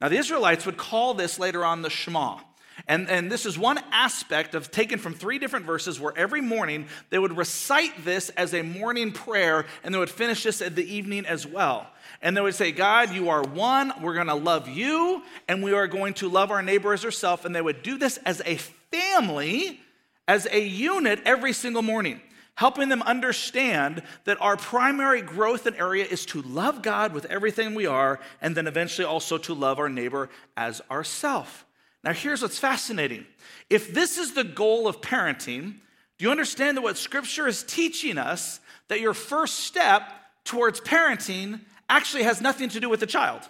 Now, 0.00 0.08
the 0.08 0.18
Israelites 0.18 0.66
would 0.66 0.76
call 0.76 1.14
this 1.14 1.38
later 1.38 1.64
on 1.64 1.82
the 1.82 1.90
Shema. 1.90 2.38
And, 2.86 3.08
and 3.08 3.32
this 3.32 3.46
is 3.46 3.58
one 3.58 3.80
aspect 3.90 4.54
of 4.54 4.70
taken 4.70 4.98
from 4.98 5.14
three 5.14 5.38
different 5.38 5.64
verses 5.64 5.98
where 5.98 6.12
every 6.16 6.42
morning 6.42 6.86
they 7.10 7.18
would 7.18 7.36
recite 7.36 8.04
this 8.04 8.28
as 8.30 8.52
a 8.52 8.62
morning 8.62 9.12
prayer 9.12 9.64
and 9.82 9.94
they 9.94 9.98
would 9.98 10.10
finish 10.10 10.42
this 10.42 10.60
at 10.60 10.74
the 10.76 10.84
evening 10.94 11.24
as 11.24 11.46
well. 11.46 11.86
And 12.20 12.36
they 12.36 12.40
would 12.40 12.54
say, 12.54 12.72
God, 12.72 13.12
you 13.12 13.30
are 13.30 13.42
one. 13.42 13.92
We're 14.02 14.14
going 14.14 14.26
to 14.26 14.34
love 14.34 14.68
you, 14.68 15.22
and 15.48 15.62
we 15.62 15.72
are 15.72 15.86
going 15.86 16.14
to 16.14 16.28
love 16.28 16.50
our 16.50 16.62
neighbor 16.62 16.92
as 16.92 17.04
ourselves. 17.04 17.44
And 17.44 17.54
they 17.54 17.62
would 17.62 17.82
do 17.82 17.98
this 17.98 18.18
as 18.18 18.40
a 18.44 18.56
family, 18.56 19.80
as 20.28 20.46
a 20.50 20.60
unit 20.60 21.20
every 21.24 21.52
single 21.52 21.82
morning. 21.82 22.20
helping 22.56 22.88
them 22.88 23.02
understand 23.02 24.02
that 24.24 24.40
our 24.40 24.56
primary 24.56 25.22
growth 25.22 25.66
and 25.66 25.76
area 25.76 26.04
is 26.04 26.26
to 26.26 26.42
love 26.42 26.82
God 26.82 27.12
with 27.12 27.26
everything 27.26 27.74
we 27.74 27.86
are, 27.86 28.18
and 28.40 28.56
then 28.56 28.66
eventually 28.66 29.06
also 29.06 29.38
to 29.38 29.54
love 29.54 29.78
our 29.78 29.88
neighbor 29.88 30.28
as 30.56 30.82
ourself. 30.90 31.65
Now, 32.06 32.12
here's 32.12 32.40
what's 32.40 32.58
fascinating. 32.58 33.26
If 33.68 33.92
this 33.92 34.16
is 34.16 34.32
the 34.32 34.44
goal 34.44 34.86
of 34.86 35.00
parenting, 35.00 35.74
do 36.18 36.24
you 36.24 36.30
understand 36.30 36.76
that 36.76 36.82
what 36.82 36.96
Scripture 36.96 37.48
is 37.48 37.64
teaching 37.64 38.16
us, 38.16 38.60
that 38.86 39.00
your 39.00 39.12
first 39.12 39.58
step 39.58 40.04
towards 40.44 40.80
parenting 40.80 41.60
actually 41.90 42.22
has 42.22 42.40
nothing 42.40 42.68
to 42.68 42.78
do 42.78 42.88
with 42.88 43.00
the 43.00 43.06
child? 43.06 43.42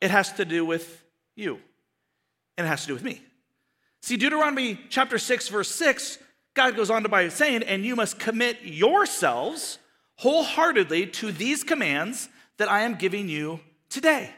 It 0.00 0.10
has 0.10 0.32
to 0.32 0.46
do 0.46 0.64
with 0.64 1.04
you, 1.36 1.58
and 2.56 2.66
it 2.66 2.70
has 2.70 2.80
to 2.80 2.86
do 2.86 2.94
with 2.94 3.04
me. 3.04 3.20
See, 4.00 4.16
Deuteronomy 4.16 4.80
chapter 4.88 5.18
6, 5.18 5.48
verse 5.48 5.68
6 5.68 6.18
God 6.54 6.74
goes 6.74 6.88
on 6.88 7.02
to 7.02 7.10
by 7.10 7.28
saying, 7.28 7.64
and 7.64 7.84
you 7.84 7.94
must 7.94 8.18
commit 8.18 8.62
yourselves 8.62 9.78
wholeheartedly 10.14 11.08
to 11.08 11.30
these 11.32 11.62
commands 11.62 12.30
that 12.56 12.70
I 12.70 12.80
am 12.84 12.94
giving 12.94 13.28
you 13.28 13.60
today. 13.90 14.30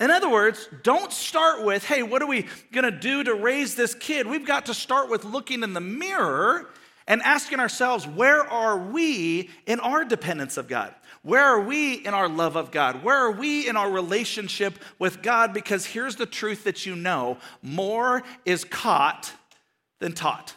In 0.00 0.10
other 0.10 0.28
words, 0.28 0.68
don't 0.82 1.12
start 1.12 1.64
with, 1.64 1.84
hey, 1.84 2.02
what 2.02 2.22
are 2.22 2.26
we 2.26 2.46
going 2.72 2.84
to 2.84 2.90
do 2.90 3.22
to 3.24 3.34
raise 3.34 3.74
this 3.74 3.94
kid? 3.94 4.26
We've 4.26 4.46
got 4.46 4.66
to 4.66 4.74
start 4.74 5.08
with 5.08 5.24
looking 5.24 5.62
in 5.62 5.74
the 5.74 5.80
mirror 5.80 6.70
and 7.06 7.22
asking 7.22 7.60
ourselves, 7.60 8.06
where 8.06 8.42
are 8.44 8.76
we 8.76 9.50
in 9.66 9.80
our 9.80 10.04
dependence 10.04 10.56
of 10.56 10.68
God? 10.68 10.94
Where 11.22 11.44
are 11.44 11.60
we 11.60 11.94
in 11.94 12.14
our 12.14 12.28
love 12.28 12.56
of 12.56 12.72
God? 12.72 13.04
Where 13.04 13.16
are 13.16 13.30
we 13.30 13.68
in 13.68 13.76
our 13.76 13.90
relationship 13.90 14.78
with 14.98 15.22
God? 15.22 15.52
Because 15.54 15.86
here's 15.86 16.16
the 16.16 16.26
truth 16.26 16.64
that 16.64 16.84
you 16.84 16.96
know 16.96 17.38
more 17.62 18.24
is 18.44 18.64
caught 18.64 19.32
than 20.00 20.12
taught. 20.12 20.56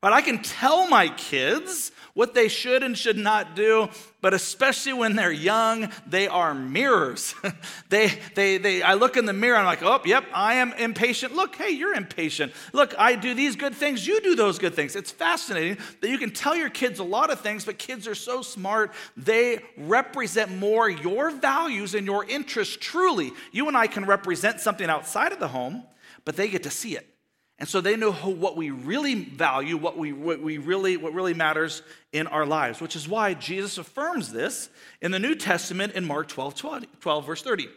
But 0.00 0.12
I 0.12 0.20
can 0.20 0.42
tell 0.42 0.88
my 0.88 1.08
kids 1.08 1.92
what 2.14 2.32
they 2.32 2.46
should 2.46 2.84
and 2.84 2.96
should 2.96 3.18
not 3.18 3.56
do, 3.56 3.88
but 4.20 4.32
especially 4.32 4.92
when 4.92 5.16
they're 5.16 5.32
young, 5.32 5.90
they 6.06 6.28
are 6.28 6.54
mirrors. 6.54 7.34
they, 7.88 8.12
they, 8.34 8.56
they, 8.56 8.82
I 8.82 8.94
look 8.94 9.16
in 9.16 9.24
the 9.26 9.32
mirror, 9.32 9.56
I'm 9.56 9.64
like, 9.64 9.82
oh, 9.82 10.00
yep, 10.04 10.24
I 10.32 10.54
am 10.54 10.72
impatient. 10.74 11.34
Look, 11.34 11.56
hey, 11.56 11.70
you're 11.70 11.94
impatient. 11.94 12.52
Look, 12.72 12.94
I 12.96 13.16
do 13.16 13.34
these 13.34 13.56
good 13.56 13.74
things, 13.74 14.06
you 14.06 14.20
do 14.20 14.36
those 14.36 14.60
good 14.60 14.74
things. 14.74 14.94
It's 14.94 15.10
fascinating 15.10 15.76
that 16.00 16.08
you 16.08 16.18
can 16.18 16.30
tell 16.30 16.54
your 16.54 16.70
kids 16.70 17.00
a 17.00 17.04
lot 17.04 17.30
of 17.30 17.40
things, 17.40 17.64
but 17.64 17.78
kids 17.78 18.06
are 18.06 18.14
so 18.14 18.42
smart, 18.42 18.92
they 19.16 19.60
represent 19.76 20.56
more 20.56 20.88
your 20.88 21.30
values 21.30 21.94
and 21.96 22.06
your 22.06 22.24
interests 22.24 22.76
truly. 22.80 23.32
You 23.50 23.66
and 23.66 23.76
I 23.76 23.88
can 23.88 24.04
represent 24.06 24.60
something 24.60 24.88
outside 24.88 25.32
of 25.32 25.40
the 25.40 25.48
home, 25.48 25.82
but 26.24 26.36
they 26.36 26.48
get 26.48 26.62
to 26.62 26.70
see 26.70 26.96
it. 26.96 27.13
And 27.58 27.68
so 27.68 27.80
they 27.80 27.96
know 27.96 28.12
what 28.12 28.56
we 28.56 28.70
really 28.70 29.14
value, 29.14 29.76
what, 29.76 29.96
we, 29.96 30.12
what, 30.12 30.40
we 30.40 30.58
really, 30.58 30.96
what 30.96 31.14
really 31.14 31.34
matters 31.34 31.82
in 32.12 32.26
our 32.26 32.44
lives, 32.44 32.80
which 32.80 32.96
is 32.96 33.08
why 33.08 33.34
Jesus 33.34 33.78
affirms 33.78 34.32
this 34.32 34.68
in 35.00 35.12
the 35.12 35.20
New 35.20 35.36
Testament 35.36 35.92
in 35.92 36.04
Mark 36.04 36.28
12, 36.28 36.56
12, 36.56 36.86
12 37.00 37.26
verse 37.26 37.42
30. 37.42 37.68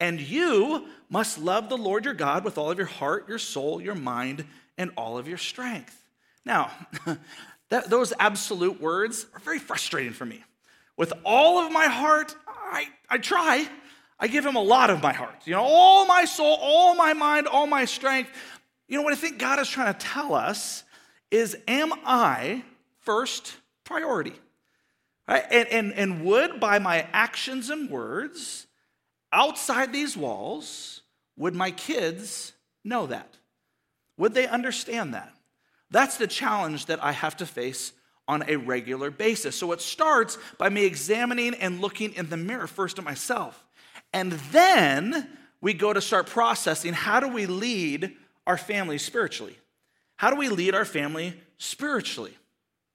And 0.00 0.20
you 0.20 0.86
must 1.08 1.38
love 1.38 1.68
the 1.68 1.78
Lord 1.78 2.04
your 2.04 2.14
God 2.14 2.44
with 2.44 2.58
all 2.58 2.70
of 2.70 2.76
your 2.76 2.86
heart, 2.86 3.28
your 3.28 3.38
soul, 3.38 3.80
your 3.80 3.94
mind, 3.94 4.44
and 4.76 4.90
all 4.96 5.16
of 5.16 5.28
your 5.28 5.38
strength. 5.38 6.04
Now, 6.44 6.70
that, 7.70 7.88
those 7.88 8.12
absolute 8.18 8.80
words 8.80 9.26
are 9.32 9.40
very 9.40 9.58
frustrating 9.58 10.12
for 10.12 10.26
me. 10.26 10.42
With 10.96 11.12
all 11.24 11.64
of 11.64 11.72
my 11.72 11.86
heart, 11.86 12.34
I, 12.46 12.88
I 13.08 13.18
try. 13.18 13.66
I 14.20 14.28
give 14.28 14.44
him 14.44 14.56
a 14.56 14.62
lot 14.62 14.90
of 14.90 15.02
my 15.02 15.12
heart. 15.12 15.34
You 15.46 15.54
know, 15.54 15.62
all 15.62 16.06
my 16.06 16.26
soul, 16.26 16.58
all 16.60 16.94
my 16.94 17.12
mind, 17.12 17.46
all 17.46 17.66
my 17.66 17.86
strength. 17.86 18.30
You 18.88 18.96
know 18.96 19.02
what 19.02 19.12
I 19.12 19.16
think 19.16 19.38
God 19.38 19.58
is 19.58 19.68
trying 19.68 19.92
to 19.92 19.98
tell 19.98 20.34
us 20.34 20.84
is 21.30 21.56
am 21.66 21.92
I 22.04 22.62
first 23.00 23.56
priority? 23.84 24.34
Right? 25.26 25.44
And, 25.50 25.68
and, 25.68 25.92
and 25.94 26.24
would 26.24 26.60
by 26.60 26.78
my 26.78 27.06
actions 27.12 27.70
and 27.70 27.88
words 27.88 28.66
outside 29.32 29.92
these 29.92 30.16
walls, 30.16 31.00
would 31.36 31.54
my 31.54 31.70
kids 31.70 32.52
know 32.84 33.06
that? 33.06 33.36
Would 34.18 34.34
they 34.34 34.46
understand 34.46 35.14
that? 35.14 35.32
That's 35.90 36.16
the 36.16 36.26
challenge 36.26 36.86
that 36.86 37.02
I 37.02 37.12
have 37.12 37.36
to 37.38 37.46
face 37.46 37.92
on 38.28 38.44
a 38.48 38.56
regular 38.56 39.10
basis. 39.10 39.56
So 39.56 39.72
it 39.72 39.80
starts 39.80 40.38
by 40.58 40.68
me 40.68 40.84
examining 40.84 41.54
and 41.54 41.80
looking 41.80 42.14
in 42.14 42.28
the 42.28 42.36
mirror 42.36 42.66
first 42.66 42.98
at 42.98 43.04
myself. 43.04 43.64
And 44.12 44.32
then 44.32 45.28
we 45.60 45.74
go 45.74 45.92
to 45.92 46.00
start 46.00 46.26
processing 46.26 46.92
how 46.92 47.20
do 47.20 47.28
we 47.28 47.46
lead 47.46 48.16
our 48.46 48.56
family 48.56 48.98
spiritually? 48.98 49.56
How 50.16 50.30
do 50.30 50.36
we 50.36 50.48
lead 50.48 50.74
our 50.74 50.84
family 50.84 51.34
spiritually? 51.58 52.36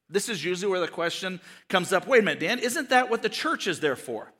This 0.09 0.29
is 0.29 0.43
usually 0.43 0.71
where 0.71 0.79
the 0.79 0.87
question 0.87 1.41
comes 1.67 1.91
up 1.91 2.07
wait 2.07 2.19
a 2.19 2.23
minute, 2.23 2.39
Dan, 2.39 2.59
isn't 2.59 2.89
that 2.89 3.09
what 3.09 3.21
the 3.21 3.29
church 3.29 3.67
is 3.67 3.79
there 3.79 3.95
for? 3.95 4.31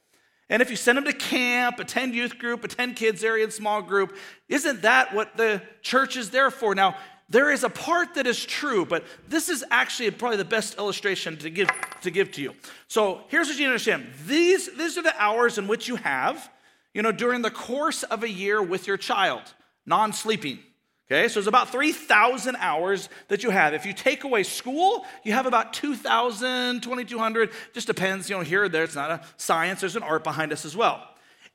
And 0.49 0.61
if 0.61 0.69
you 0.69 0.77
send 0.77 0.97
them 0.97 1.05
to 1.05 1.13
camp, 1.13 1.79
attend 1.79 2.15
youth 2.15 2.37
group, 2.39 2.63
attend 2.63 2.95
kids 2.95 3.23
area 3.23 3.43
and 3.43 3.51
small 3.51 3.81
group, 3.81 4.15
isn't 4.47 4.83
that 4.83 5.13
what 5.13 5.35
the 5.35 5.61
church 5.81 6.15
is 6.15 6.29
there 6.29 6.49
for? 6.49 6.73
Now, 6.73 6.95
there 7.29 7.51
is 7.51 7.65
a 7.65 7.69
part 7.69 8.13
that 8.13 8.25
is 8.25 8.45
true, 8.45 8.85
but 8.85 9.03
this 9.27 9.49
is 9.49 9.65
actually 9.69 10.09
probably 10.11 10.37
the 10.37 10.45
best 10.45 10.77
illustration 10.77 11.35
to 11.37 11.49
give 11.49 11.69
to, 12.01 12.11
give 12.11 12.31
to 12.33 12.41
you. 12.41 12.53
So 12.87 13.23
here's 13.27 13.47
what 13.47 13.57
you 13.57 13.67
need 13.67 13.77
to 13.77 13.91
understand. 13.93 14.07
These, 14.25 14.77
these 14.77 14.97
are 14.97 15.01
the 15.01 15.21
hours 15.21 15.57
in 15.57 15.67
which 15.67 15.89
you 15.89 15.97
have, 15.97 16.49
you 16.93 17.01
know, 17.01 17.11
during 17.11 17.41
the 17.41 17.51
course 17.51 18.03
of 18.03 18.23
a 18.23 18.29
year 18.29 18.61
with 18.61 18.87
your 18.87 18.95
child, 18.95 19.41
non-sleeping. 19.85 20.59
Okay, 21.09 21.29
so 21.29 21.39
it's 21.39 21.47
about 21.47 21.69
3,000 21.69 22.57
hours 22.57 23.07
that 23.29 23.41
you 23.41 23.49
have. 23.49 23.73
If 23.73 23.85
you 23.85 23.93
take 23.93 24.25
away 24.25 24.43
school, 24.43 25.05
you 25.23 25.31
have 25.31 25.45
about 25.45 25.71
2,000, 25.71 26.81
2,200, 26.81 27.49
just 27.73 27.87
depends, 27.87 28.29
you 28.29 28.35
know, 28.35 28.43
here 28.43 28.63
or 28.63 28.69
there. 28.69 28.83
It's 28.83 28.95
not 28.95 29.11
a 29.11 29.21
science, 29.37 29.79
there's 29.79 29.95
an 29.95 30.03
art 30.03 30.25
behind 30.25 30.51
us 30.51 30.65
as 30.65 30.75
well. 30.75 31.01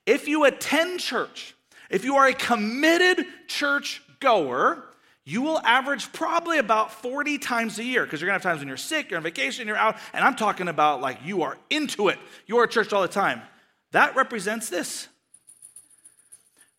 If 0.07 0.27
you 0.27 0.45
attend 0.45 1.01
church, 1.01 1.55
if 1.91 2.03
you 2.03 2.17
are 2.17 2.29
a 2.29 2.33
committed 2.33 3.27
church 3.47 4.03
goer, 4.21 4.85
you 5.25 5.43
will 5.43 5.59
average 5.59 6.11
probably 6.13 6.57
about 6.57 6.91
40 6.91 7.37
times 7.37 7.79
a 7.79 7.85
year 7.85 8.05
because 8.05 8.23
you're 8.23 8.29
gonna 8.29 8.37
have 8.37 8.43
times 8.43 8.61
when 8.61 8.69
you're 8.69 8.79
sick, 8.79 9.11
you're 9.11 9.19
on 9.19 9.23
vacation, 9.23 9.69
you're 9.69 9.77
out, 9.77 9.97
and 10.15 10.25
I'm 10.25 10.35
talking 10.35 10.69
about 10.69 11.03
like 11.03 11.19
you 11.25 11.43
are 11.43 11.59
into 11.69 12.09
it. 12.09 12.19
You 12.47 12.57
are 12.59 12.65
at 12.65 12.71
church 12.71 12.95
all 12.95 13.03
the 13.03 13.09
time. 13.09 13.43
That 13.91 14.17
represents 14.17 14.71
this. 14.71 15.09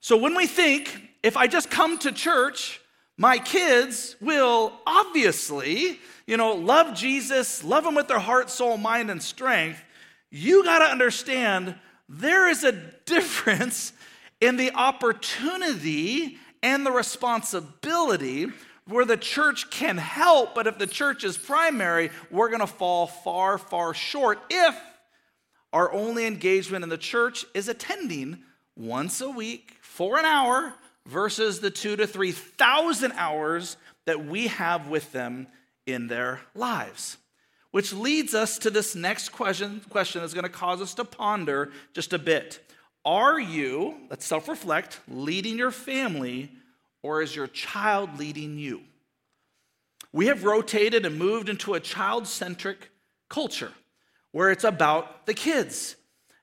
So 0.03 0.17
when 0.17 0.35
we 0.35 0.47
think 0.47 0.99
if 1.23 1.37
I 1.37 1.47
just 1.47 1.71
come 1.71 1.97
to 1.99 2.11
church, 2.11 2.81
my 3.17 3.37
kids 3.37 4.17
will 4.19 4.73
obviously, 4.85 5.97
you 6.27 6.35
know, 6.35 6.55
love 6.55 6.93
Jesus, 6.93 7.63
love 7.63 7.85
him 7.85 7.95
with 7.95 8.09
their 8.09 8.19
heart, 8.19 8.49
soul, 8.49 8.75
mind, 8.75 9.09
and 9.09 9.23
strength. 9.23 9.81
You 10.29 10.65
got 10.65 10.79
to 10.79 10.91
understand 10.91 11.75
there 12.09 12.49
is 12.49 12.65
a 12.65 12.73
difference 13.05 13.93
in 14.41 14.57
the 14.57 14.73
opportunity 14.73 16.37
and 16.61 16.85
the 16.85 16.91
responsibility 16.91 18.47
where 18.85 19.05
the 19.05 19.15
church 19.15 19.69
can 19.71 19.97
help, 19.97 20.53
but 20.53 20.67
if 20.67 20.77
the 20.77 20.85
church 20.85 21.23
is 21.23 21.37
primary, 21.37 22.09
we're 22.29 22.49
going 22.49 22.59
to 22.59 22.67
fall 22.67 23.07
far, 23.07 23.57
far 23.57 23.93
short 23.93 24.41
if 24.49 24.77
our 25.71 25.93
only 25.93 26.25
engagement 26.25 26.83
in 26.83 26.89
the 26.89 26.97
church 26.97 27.45
is 27.53 27.69
attending 27.69 28.43
once 28.75 29.21
a 29.21 29.29
week 29.29 29.77
for 29.93 30.17
an 30.17 30.25
hour 30.25 30.73
versus 31.05 31.59
the 31.59 31.69
two 31.69 31.95
to 31.95 32.07
3,000 32.07 33.11
hours 33.11 33.77
that 34.07 34.25
we 34.25 34.47
have 34.47 34.87
with 34.87 35.11
them 35.11 35.45
in 35.85 36.07
their 36.07 36.41
lives. 36.55 37.17
Which 37.69 37.93
leads 37.93 38.33
us 38.33 38.57
to 38.59 38.71
this 38.71 38.95
next 38.95 39.29
question, 39.29 39.81
question 39.91 40.21
that's 40.21 40.33
to 40.33 40.49
cause 40.49 40.81
us 40.81 40.95
to 40.95 41.05
ponder 41.05 41.71
just 41.93 42.11
a 42.11 42.17
bit. 42.17 42.59
Are 43.05 43.39
you, 43.39 43.97
let's 44.09 44.25
self 44.25 44.49
reflect, 44.49 44.99
leading 45.07 45.59
your 45.59 45.71
family, 45.71 46.51
or 47.03 47.21
is 47.21 47.35
your 47.35 47.47
child 47.47 48.17
leading 48.17 48.57
you? 48.57 48.81
We 50.11 50.25
have 50.25 50.43
rotated 50.43 51.05
and 51.05 51.19
moved 51.19 51.49
into 51.49 51.75
a 51.75 51.79
child 51.79 52.25
centric 52.25 52.89
culture 53.29 53.73
where 54.31 54.49
it's 54.49 54.63
about 54.63 55.27
the 55.27 55.35
kids. 55.35 55.95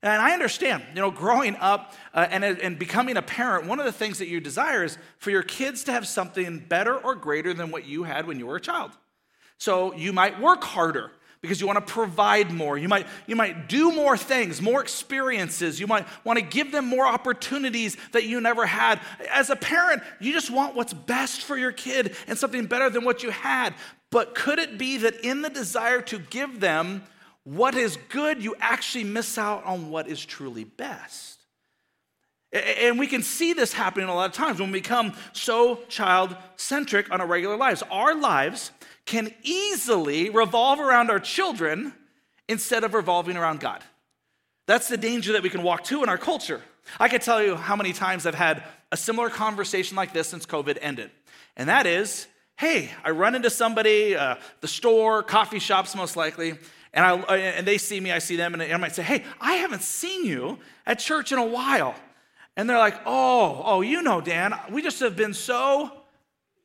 And 0.03 0.23
I 0.23 0.33
understand, 0.33 0.83
you 0.95 1.01
know, 1.01 1.11
growing 1.11 1.57
up 1.57 1.95
uh, 2.15 2.27
and, 2.31 2.43
and 2.43 2.79
becoming 2.79 3.19
a 3.19 3.23
parent, 3.23 3.67
one 3.67 3.79
of 3.79 3.85
the 3.85 3.93
things 3.93 4.19
that 4.19 4.29
you 4.29 4.41
desire 4.41 4.83
is 4.83 4.97
for 5.19 5.31
your 5.31 5.43
kids 5.43 5.85
to 5.85 5.93
have 5.93 6.07
something 6.07 6.59
better 6.59 6.97
or 6.97 7.15
greater 7.15 7.53
than 7.53 7.71
what 7.71 7.85
you 7.85 8.05
had 8.05 8.27
when 8.27 8.39
you 8.39 8.47
were 8.47 8.57
a 8.57 8.61
child. 8.61 8.93
So 9.59 9.95
you 9.95 10.15
might 10.15 10.41
work 10.41 10.65
harder 10.65 11.13
because 11.43 11.61
you 11.61 11.67
want 11.67 11.87
to 11.87 11.93
provide 11.93 12.51
more. 12.51 12.79
You 12.79 12.89
might, 12.89 13.07
you 13.27 13.37
might 13.37 13.69
do 13.69 13.93
more 13.93 14.17
things, 14.17 14.61
more 14.61 14.81
experiences. 14.81 15.79
You 15.79 15.87
might 15.87 16.07
want 16.25 16.39
to 16.39 16.45
give 16.45 16.73
them 16.73 16.87
more 16.87 17.07
opportunities 17.07 17.97
that 18.13 18.25
you 18.25 18.41
never 18.41 18.65
had. 18.65 19.01
As 19.31 19.51
a 19.51 19.57
parent, 19.57 20.03
you 20.19 20.33
just 20.33 20.51
want 20.51 20.75
what's 20.75 20.95
best 20.95 21.43
for 21.43 21.59
your 21.59 21.73
kid 21.73 22.15
and 22.27 22.39
something 22.39 22.67
better 22.67 22.89
than 22.89 23.05
what 23.05 23.23
you 23.23 23.31
had. 23.31 23.75
But 24.11 24.35
could 24.35 24.59
it 24.59 24.79
be 24.79 24.99
that 24.99 25.21
in 25.21 25.43
the 25.43 25.51
desire 25.51 26.01
to 26.03 26.19
give 26.19 26.61
them 26.61 27.03
what 27.45 27.75
is 27.75 27.97
good, 28.09 28.43
you 28.43 28.55
actually 28.61 29.05
miss 29.05 29.39
out 29.39 29.65
on 29.65 29.91
what 29.91 30.09
is 30.09 30.25
truly 30.25 30.65
best. 30.65 31.39
And 32.53 32.99
we 32.99 33.07
can 33.07 33.23
see 33.23 33.53
this 33.53 33.73
happening 33.73 34.09
a 34.09 34.15
lot 34.15 34.29
of 34.29 34.33
times 34.33 34.59
when 34.61 34.73
we 34.73 34.81
become 34.81 35.13
so 35.33 35.77
child 35.89 36.37
centric 36.57 37.11
on 37.13 37.21
our 37.21 37.27
regular 37.27 37.57
lives. 37.57 37.83
Our 37.91 38.15
lives 38.15 38.73
can 39.07 39.33
easily 39.43 40.31
revolve 40.31 40.81
around 40.81 41.11
our 41.11 41.21
children 41.21 41.95
instead 42.49 42.83
of 42.83 42.93
revolving 42.95 43.37
around 43.37 43.61
God. 43.61 43.85
That's 44.67 44.89
the 44.89 44.97
danger 44.97 45.33
that 45.33 45.43
we 45.43 45.51
can 45.51 45.63
walk 45.63 45.85
to 45.85 46.03
in 46.03 46.09
our 46.09 46.19
culture. 46.19 46.61
I 46.99 47.09
could 47.09 47.23
tell 47.23 47.41
you 47.43 47.55
how 47.55 47.77
many 47.77 47.93
times 47.93 48.27
I've 48.27 48.35
had 48.35 48.65
a 48.91 48.97
similar 48.97 49.31
conversation 49.31 49.97
like 49.97 50.13
this 50.13 50.29
since 50.29 50.45
COVID 50.45 50.79
ended. 50.81 51.11
And 51.57 51.69
that 51.69 51.87
is 51.87 52.27
hey, 52.61 52.91
I 53.03 53.09
run 53.09 53.35
into 53.35 53.49
somebody, 53.49 54.15
uh, 54.15 54.35
the 54.61 54.69
store, 54.69 55.23
coffee 55.23 55.59
shops 55.59 55.97
most 55.97 56.15
likely, 56.15 56.59
and, 56.93 57.05
I, 57.05 57.13
uh, 57.13 57.35
and 57.35 57.67
they 57.67 57.79
see 57.79 58.01
me, 58.01 58.13
I 58.13 58.19
see 58.19 58.37
them, 58.37 58.55
and 58.55 58.63
I 58.63 58.77
might 58.77 58.95
say, 58.95 59.03
hey, 59.03 59.25
I 59.41 59.55
haven't 59.55 59.83
seen 59.83 60.25
you 60.25 60.59
at 60.87 60.99
church 60.99 61.33
in 61.33 61.39
a 61.39 61.45
while. 61.45 61.95
And 62.57 62.69
they're 62.69 62.79
like, 62.79 63.01
oh, 63.07 63.63
oh, 63.65 63.81
you 63.81 64.03
know, 64.03 64.21
Dan, 64.21 64.55
we 64.71 64.83
just 64.83 65.01
have 65.01 65.17
been 65.17 65.35
so 65.35 65.91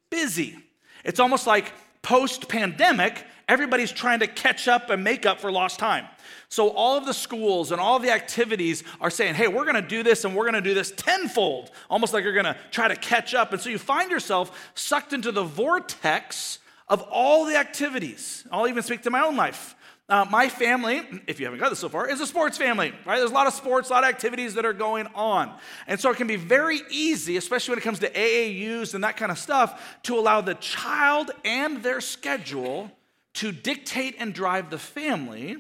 busy. 0.10 0.58
It's 1.04 1.20
almost 1.20 1.46
like 1.46 1.72
post 2.02 2.50
pandemic, 2.50 3.24
everybody's 3.48 3.92
trying 3.92 4.20
to 4.20 4.28
catch 4.28 4.68
up 4.68 4.90
and 4.90 5.04
make 5.04 5.26
up 5.26 5.40
for 5.40 5.52
lost 5.52 5.80
time. 5.80 6.06
So 6.50 6.70
all 6.70 6.98
of 6.98 7.06
the 7.06 7.14
schools 7.14 7.72
and 7.72 7.80
all 7.82 8.00
the 8.00 8.12
activities 8.12 8.84
are 9.02 9.10
saying, 9.10 9.36
hey, 9.36 9.48
we're 9.48 9.64
going 9.64 9.82
to 9.82 9.88
do 9.88 10.04
this 10.04 10.26
and 10.26 10.36
we're 10.36 10.44
going 10.44 10.56
to 10.56 10.62
do 10.62 10.74
this 10.74 10.92
tenfold, 10.92 11.72
almost 11.90 12.14
like 12.14 12.24
you're 12.24 12.34
going 12.34 12.46
to 12.46 12.58
try 12.72 12.88
to 12.88 12.96
catch 12.96 13.34
up. 13.34 13.54
And 13.54 13.62
so 13.62 13.70
you 13.70 13.78
find 13.78 14.10
yourself 14.10 14.72
sucked 14.74 15.14
into 15.14 15.32
the 15.32 15.44
vortex 15.44 16.60
of 16.88 17.02
all 17.12 17.46
the 17.46 17.58
activities. 17.58 18.46
I'll 18.52 18.68
even 18.68 18.84
speak 18.84 19.02
to 19.04 19.10
my 19.10 19.22
own 19.22 19.36
life. 19.36 19.75
Uh, 20.08 20.24
my 20.30 20.48
family, 20.48 21.02
if 21.26 21.40
you 21.40 21.48
haven't 21.48 21.60
got 21.60 21.70
this 21.70 21.80
so 21.80 21.90
far, 21.90 22.08
is 22.08 22.22
a 22.22 22.28
sports 22.28 22.60
family, 22.60 22.94
right? 23.06 23.18
There's 23.18 23.32
a 23.32 23.34
lot 23.34 23.48
of 23.48 23.54
sports, 23.54 23.90
a 23.90 23.94
lot 23.94 24.04
of 24.04 24.10
activities 24.10 24.54
that 24.54 24.64
are 24.64 24.74
going 24.74 25.08
on. 25.16 25.58
And 25.88 26.00
so 26.00 26.12
it 26.12 26.18
can 26.18 26.28
be 26.28 26.36
very 26.36 26.82
easy, 26.92 27.38
especially 27.38 27.72
when 27.72 27.80
it 27.80 27.84
comes 27.84 28.00
to 28.00 28.10
AAUs 28.12 28.94
and 28.94 29.04
that 29.04 29.18
kind 29.18 29.32
of 29.32 29.40
stuff, 29.40 30.00
to 30.04 30.16
allow 30.20 30.42
the 30.42 30.54
child 30.56 31.32
and 31.44 31.82
their 31.82 32.02
schedule 32.02 32.92
to 33.36 33.52
dictate 33.52 34.16
and 34.20 34.32
drive 34.32 34.70
the 34.70 34.78
family, 34.78 35.58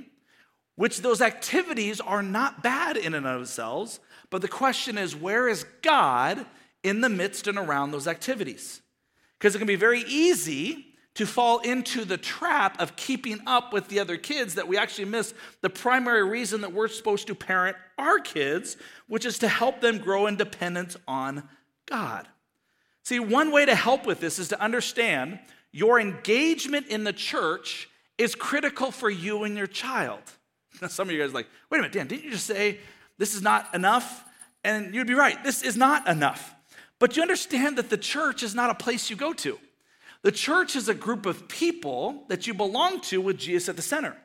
which 0.76 1.02
those 1.02 1.22
activities 1.22 2.00
are 2.00 2.22
not 2.22 2.62
bad 2.62 2.98
in 2.98 3.16
and 3.16 3.26
of 3.26 3.40
themselves. 3.40 4.00
But 4.30 4.44
the 4.44 4.48
question 4.48 5.00
is, 5.00 5.16
where 5.16 5.48
is 5.48 5.66
God 5.82 6.46
in 6.84 7.02
the 7.02 7.10
midst 7.10 7.48
and 7.48 7.58
around 7.58 7.90
those 7.90 8.08
activities? 8.08 8.82
Because 9.40 9.56
it 9.56 9.58
can 9.58 9.68
be 9.68 9.76
very 9.76 10.02
easy 10.02 10.95
to 11.16 11.26
fall 11.26 11.60
into 11.60 12.06
the 12.06 12.18
trap 12.18 12.80
of 12.80 12.96
keeping 12.96 13.40
up 13.48 13.74
with 13.74 13.88
the 13.88 14.00
other 14.00 14.18
kids 14.18 14.56
that 14.56 14.68
we 14.68 14.78
actually 14.78 15.06
miss 15.06 15.34
the 15.62 15.70
primary 15.70 16.24
reason 16.24 16.62
that 16.62 16.74
we're 16.74 16.90
supposed 16.90 17.28
to 17.28 17.36
parent 17.36 17.78
our 17.98 18.20
kids, 18.20 18.78
which 19.08 19.26
is 19.26 19.40
to 19.40 19.48
help 19.48 19.82
them 19.82 19.98
grow 19.98 20.28
in 20.28 20.36
dependence 20.36 20.98
on 21.08 21.48
God. 21.86 22.28
See, 23.04 23.20
one 23.20 23.52
way 23.52 23.66
to 23.66 23.76
help 23.76 24.06
with 24.06 24.20
this 24.20 24.40
is 24.40 24.50
to 24.50 24.62
understand 24.62 25.40
your 25.72 26.00
engagement 26.00 26.88
in 26.88 27.04
the 27.04 27.14
church 27.14 27.90
is 28.18 28.36
critical 28.36 28.92
for 28.92 29.10
you 29.10 29.44
and 29.44 29.58
your 29.58 29.68
child. 29.68 30.22
Now, 30.82 30.90
some 30.90 31.08
of 31.08 31.16
you 31.16 31.22
guys 31.22 31.34
like, 31.34 31.48
wait 31.70 31.78
a 31.78 31.82
minute, 31.84 31.94
Dan, 31.94 32.08
didn't 32.08 32.26
you 32.26 32.32
just 32.32 32.48
say 32.48 32.80
this 33.18 33.34
is 33.34 33.42
not 33.42 33.74
enough? 33.74 34.26
And 34.62 34.94
you'd 34.94 35.08
be 35.08 35.14
right, 35.14 35.42
this 35.42 35.62
is 35.62 35.78
not 35.78 36.06
enough. 36.06 36.54
But 37.00 37.16
you 37.16 37.22
understand 37.22 37.78
that 37.78 37.90
the 37.90 37.98
church 37.98 38.44
is 38.44 38.54
not 38.54 38.70
a 38.70 38.76
place 38.76 39.10
you 39.10 39.16
go 39.16 39.32
to. 39.32 39.58
The 40.26 40.32
church 40.32 40.76
is 40.76 40.90
a 40.90 40.96
group 40.96 41.28
of 41.28 41.48
people 41.48 42.24
that 42.30 42.48
you 42.48 42.56
belong 42.56 43.00
to 43.02 43.22
with 43.22 43.38
Jesus 43.38 43.70
at 43.70 43.76
the 43.76 43.84
center. 43.84 44.18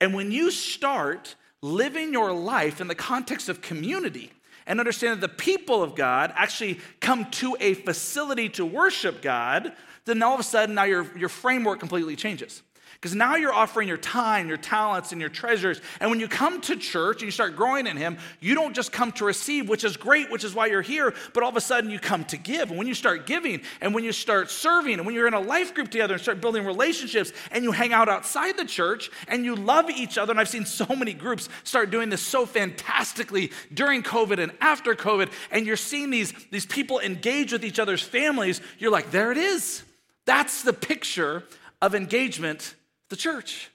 And 0.00 0.12
when 0.12 0.32
you 0.32 0.50
start 0.50 1.36
living 1.62 2.12
your 2.12 2.32
life 2.32 2.80
in 2.80 2.88
the 2.88 2.96
context 2.96 3.48
of 3.48 3.60
community 3.60 4.32
and 4.66 4.80
understand 4.80 5.22
that 5.22 5.30
the 5.30 5.36
people 5.36 5.84
of 5.84 5.94
God 5.94 6.32
actually 6.34 6.80
come 7.00 7.30
to 7.30 7.56
a 7.60 7.74
facility 7.74 8.48
to 8.48 8.66
worship 8.66 9.22
God, 9.22 9.72
then 10.04 10.20
all 10.20 10.34
of 10.34 10.40
a 10.40 10.42
sudden 10.42 10.74
now 10.74 10.82
your, 10.82 11.16
your 11.16 11.28
framework 11.28 11.78
completely 11.78 12.16
changes. 12.16 12.62
Because 12.96 13.14
now 13.14 13.36
you're 13.36 13.52
offering 13.52 13.88
your 13.88 13.98
time, 13.98 14.48
your 14.48 14.56
talents, 14.56 15.12
and 15.12 15.20
your 15.20 15.28
treasures. 15.28 15.82
And 16.00 16.10
when 16.10 16.18
you 16.18 16.28
come 16.28 16.62
to 16.62 16.76
church 16.76 17.16
and 17.16 17.26
you 17.26 17.30
start 17.30 17.54
growing 17.54 17.86
in 17.86 17.96
Him, 17.96 18.16
you 18.40 18.54
don't 18.54 18.74
just 18.74 18.90
come 18.90 19.12
to 19.12 19.24
receive, 19.24 19.68
which 19.68 19.84
is 19.84 19.98
great, 19.98 20.30
which 20.30 20.44
is 20.44 20.54
why 20.54 20.66
you're 20.66 20.82
here, 20.82 21.14
but 21.34 21.42
all 21.42 21.50
of 21.50 21.56
a 21.56 21.60
sudden 21.60 21.90
you 21.90 21.98
come 21.98 22.24
to 22.24 22.38
give. 22.38 22.70
And 22.70 22.78
when 22.78 22.86
you 22.86 22.94
start 22.94 23.26
giving, 23.26 23.60
and 23.82 23.94
when 23.94 24.02
you 24.02 24.12
start 24.12 24.50
serving, 24.50 24.94
and 24.94 25.04
when 25.04 25.14
you're 25.14 25.28
in 25.28 25.34
a 25.34 25.40
life 25.40 25.74
group 25.74 25.90
together 25.90 26.14
and 26.14 26.22
start 26.22 26.40
building 26.40 26.64
relationships, 26.64 27.32
and 27.50 27.64
you 27.64 27.72
hang 27.72 27.92
out 27.92 28.08
outside 28.08 28.56
the 28.56 28.64
church 28.64 29.10
and 29.28 29.44
you 29.44 29.54
love 29.54 29.90
each 29.90 30.16
other, 30.16 30.32
and 30.32 30.40
I've 30.40 30.48
seen 30.48 30.64
so 30.64 30.86
many 30.96 31.12
groups 31.12 31.50
start 31.64 31.90
doing 31.90 32.08
this 32.08 32.22
so 32.22 32.46
fantastically 32.46 33.52
during 33.74 34.02
COVID 34.02 34.38
and 34.38 34.52
after 34.60 34.94
COVID, 34.94 35.30
and 35.50 35.66
you're 35.66 35.76
seeing 35.76 36.10
these, 36.10 36.32
these 36.50 36.66
people 36.66 36.98
engage 37.00 37.52
with 37.52 37.64
each 37.64 37.78
other's 37.78 38.02
families, 38.02 38.60
you're 38.78 38.90
like, 38.90 39.10
there 39.10 39.32
it 39.32 39.38
is. 39.38 39.82
That's 40.24 40.62
the 40.62 40.72
picture 40.72 41.44
of 41.82 41.94
engagement 41.94 42.74
the 43.08 43.16
church. 43.16 43.70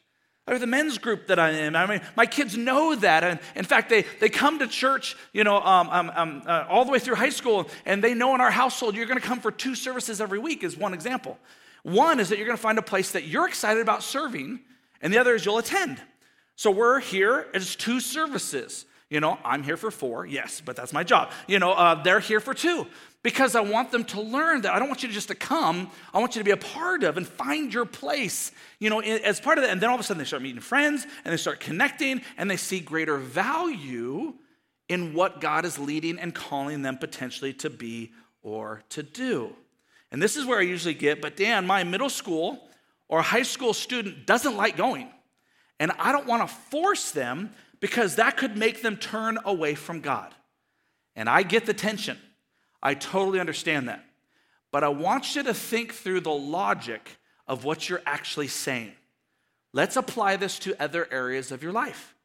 Or 0.47 0.57
the 0.57 0.67
men's 0.67 0.97
group 0.97 1.27
that 1.27 1.39
I'm 1.39 1.53
in. 1.53 1.75
I 1.75 1.85
mean, 1.85 2.01
my 2.15 2.25
kids 2.25 2.57
know 2.57 2.95
that. 2.95 3.23
And 3.23 3.39
in 3.55 3.63
fact, 3.63 3.89
they, 3.89 4.05
they 4.19 4.27
come 4.27 4.59
to 4.59 4.67
church, 4.67 5.15
you 5.33 5.43
know, 5.43 5.61
um, 5.61 5.87
um, 5.89 6.11
um, 6.15 6.43
uh, 6.47 6.65
all 6.67 6.83
the 6.83 6.91
way 6.91 6.99
through 6.99 7.15
high 7.15 7.29
school, 7.29 7.69
and 7.85 8.03
they 8.03 8.15
know 8.15 8.33
in 8.33 8.41
our 8.41 8.51
household 8.51 8.95
you're 8.95 9.05
going 9.05 9.19
to 9.19 9.25
come 9.25 9.39
for 9.39 9.51
two 9.51 9.75
services 9.75 10.19
every 10.19 10.39
week, 10.39 10.63
is 10.63 10.75
one 10.75 10.93
example. 10.93 11.37
One 11.83 12.19
is 12.19 12.29
that 12.29 12.37
you're 12.37 12.47
going 12.47 12.57
to 12.57 12.61
find 12.61 12.79
a 12.79 12.83
place 12.83 13.11
that 13.11 13.25
you're 13.25 13.47
excited 13.47 13.81
about 13.81 14.03
serving, 14.03 14.59
and 15.01 15.13
the 15.13 15.19
other 15.19 15.35
is 15.35 15.45
you'll 15.45 15.59
attend. 15.59 16.01
So 16.55 16.71
we're 16.71 16.99
here 16.99 17.47
as 17.53 17.75
two 17.75 17.99
services. 17.99 18.85
You 19.09 19.19
know, 19.19 19.37
I'm 19.43 19.61
here 19.61 19.77
for 19.77 19.91
four, 19.91 20.25
yes, 20.25 20.61
but 20.63 20.75
that's 20.75 20.93
my 20.93 21.03
job. 21.03 21.31
You 21.47 21.59
know, 21.59 21.71
uh, 21.71 22.01
they're 22.01 22.19
here 22.19 22.39
for 22.39 22.53
two 22.53 22.87
because 23.23 23.55
I 23.55 23.61
want 23.61 23.91
them 23.91 24.03
to 24.05 24.21
learn 24.21 24.61
that 24.61 24.73
I 24.73 24.79
don't 24.79 24.87
want 24.87 25.03
you 25.03 25.09
to 25.09 25.13
just 25.13 25.27
to 25.27 25.35
come. 25.35 25.91
I 26.13 26.19
want 26.19 26.35
you 26.35 26.39
to 26.39 26.43
be 26.45 26.51
a 26.51 26.57
part 26.57 27.03
of 27.03 27.17
and 27.17 27.27
find 27.27 27.73
your 27.73 27.85
place, 27.85 28.51
you 28.79 28.89
know, 28.89 28.99
as 28.99 29.39
part 29.39 29.57
of 29.57 29.63
that. 29.63 29.71
And 29.71 29.79
then 29.79 29.89
all 29.89 29.95
of 29.95 30.01
a 30.01 30.03
sudden 30.03 30.19
they 30.19 30.25
start 30.25 30.41
meeting 30.41 30.61
friends 30.61 31.05
and 31.23 31.31
they 31.31 31.37
start 31.37 31.59
connecting 31.59 32.21
and 32.37 32.49
they 32.49 32.57
see 32.57 32.79
greater 32.79 33.17
value 33.17 34.33
in 34.89 35.13
what 35.13 35.39
God 35.39 35.65
is 35.65 35.77
leading 35.77 36.17
and 36.17 36.33
calling 36.33 36.81
them 36.81 36.97
potentially 36.97 37.53
to 37.53 37.69
be 37.69 38.11
or 38.41 38.81
to 38.89 39.03
do. 39.03 39.55
And 40.11 40.21
this 40.21 40.35
is 40.35 40.45
where 40.45 40.59
I 40.59 40.63
usually 40.63 40.95
get, 40.95 41.21
but 41.21 41.37
Dan, 41.37 41.65
my 41.65 41.83
middle 41.83 42.09
school 42.09 42.67
or 43.07 43.21
high 43.21 43.43
school 43.43 43.73
student 43.73 44.25
doesn't 44.25 44.57
like 44.57 44.75
going. 44.75 45.09
And 45.79 45.91
I 45.99 46.11
don't 46.11 46.27
want 46.27 46.47
to 46.47 46.53
force 46.55 47.11
them 47.11 47.51
because 47.79 48.15
that 48.15 48.35
could 48.35 48.57
make 48.57 48.81
them 48.81 48.97
turn 48.97 49.37
away 49.45 49.75
from 49.75 50.01
God. 50.01 50.33
And 51.15 51.29
I 51.29 51.43
get 51.43 51.65
the 51.65 51.73
tension. 51.73 52.17
I 52.81 52.93
totally 52.93 53.39
understand 53.39 53.89
that. 53.89 54.03
But 54.71 54.83
I 54.83 54.89
want 54.89 55.35
you 55.35 55.43
to 55.43 55.53
think 55.53 55.93
through 55.93 56.21
the 56.21 56.31
logic 56.31 57.17
of 57.47 57.63
what 57.63 57.89
you're 57.89 58.01
actually 58.05 58.47
saying. 58.47 58.93
Let's 59.73 59.95
apply 59.95 60.37
this 60.37 60.59
to 60.59 60.81
other 60.81 61.07
areas 61.11 61.51
of 61.51 61.63
your 61.63 61.71
life. 61.71 62.15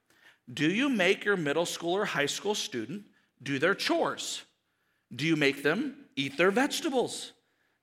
Do 0.53 0.71
you 0.71 0.89
make 0.89 1.25
your 1.25 1.37
middle 1.37 1.67
school 1.67 1.95
or 1.95 2.05
high 2.05 2.27
school 2.27 2.55
student 2.55 3.05
do 3.43 3.59
their 3.59 3.75
chores? 3.75 4.43
Do 5.15 5.27
you 5.27 5.37
make 5.37 5.63
them 5.63 6.07
eat 6.15 6.37
their 6.37 6.51
vegetables? 6.51 7.33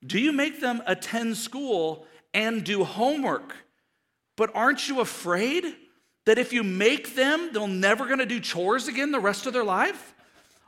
Do 0.05 0.19
you 0.19 0.31
make 0.31 0.59
them 0.59 0.81
attend 0.85 1.37
school 1.37 2.05
and 2.33 2.63
do 2.63 2.83
homework? 2.83 3.55
But 4.35 4.55
aren't 4.55 4.87
you 4.89 4.99
afraid 4.99 5.65
that 6.25 6.37
if 6.37 6.53
you 6.53 6.63
make 6.63 7.15
them, 7.15 7.51
they're 7.53 7.67
never 7.67 8.07
gonna 8.07 8.25
do 8.25 8.39
chores 8.39 8.87
again 8.87 9.11
the 9.11 9.19
rest 9.19 9.45
of 9.45 9.53
their 9.53 9.63
life? 9.63 10.12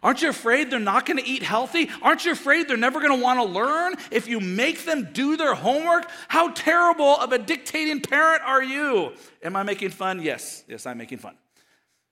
Aren't 0.06 0.22
you 0.22 0.30
afraid 0.30 0.70
they're 0.70 0.80
not 0.80 1.08
going 1.08 1.18
to 1.18 1.28
eat 1.28 1.41
healthy? 1.41 1.89
Aren't 2.04 2.26
you 2.26 2.32
afraid 2.32 2.68
they're 2.68 2.78
never 2.78 3.00
going 3.00 3.18
to 3.18 3.24
want 3.24 3.39
to 3.39 3.44
learn 3.44 3.96
if 4.12 4.28
you 4.28 4.39
make 4.39 4.86
them 4.86 5.10
do 5.13 5.36
their 5.36 5.56
homework? 5.56 6.08
How 6.28 6.52
terrible 6.52 7.18
of 7.18 7.32
a 7.32 7.39
dictating 7.39 8.02
parent 8.02 8.44
are 8.44 8.62
you? 8.62 9.13
Am 9.41 9.56
I 9.56 9.63
making 9.63 9.89
fun? 9.89 10.22
Yes, 10.22 10.63
yes, 10.68 10.86
I'm 10.86 11.00
making 11.00 11.18
fun. 11.18 11.36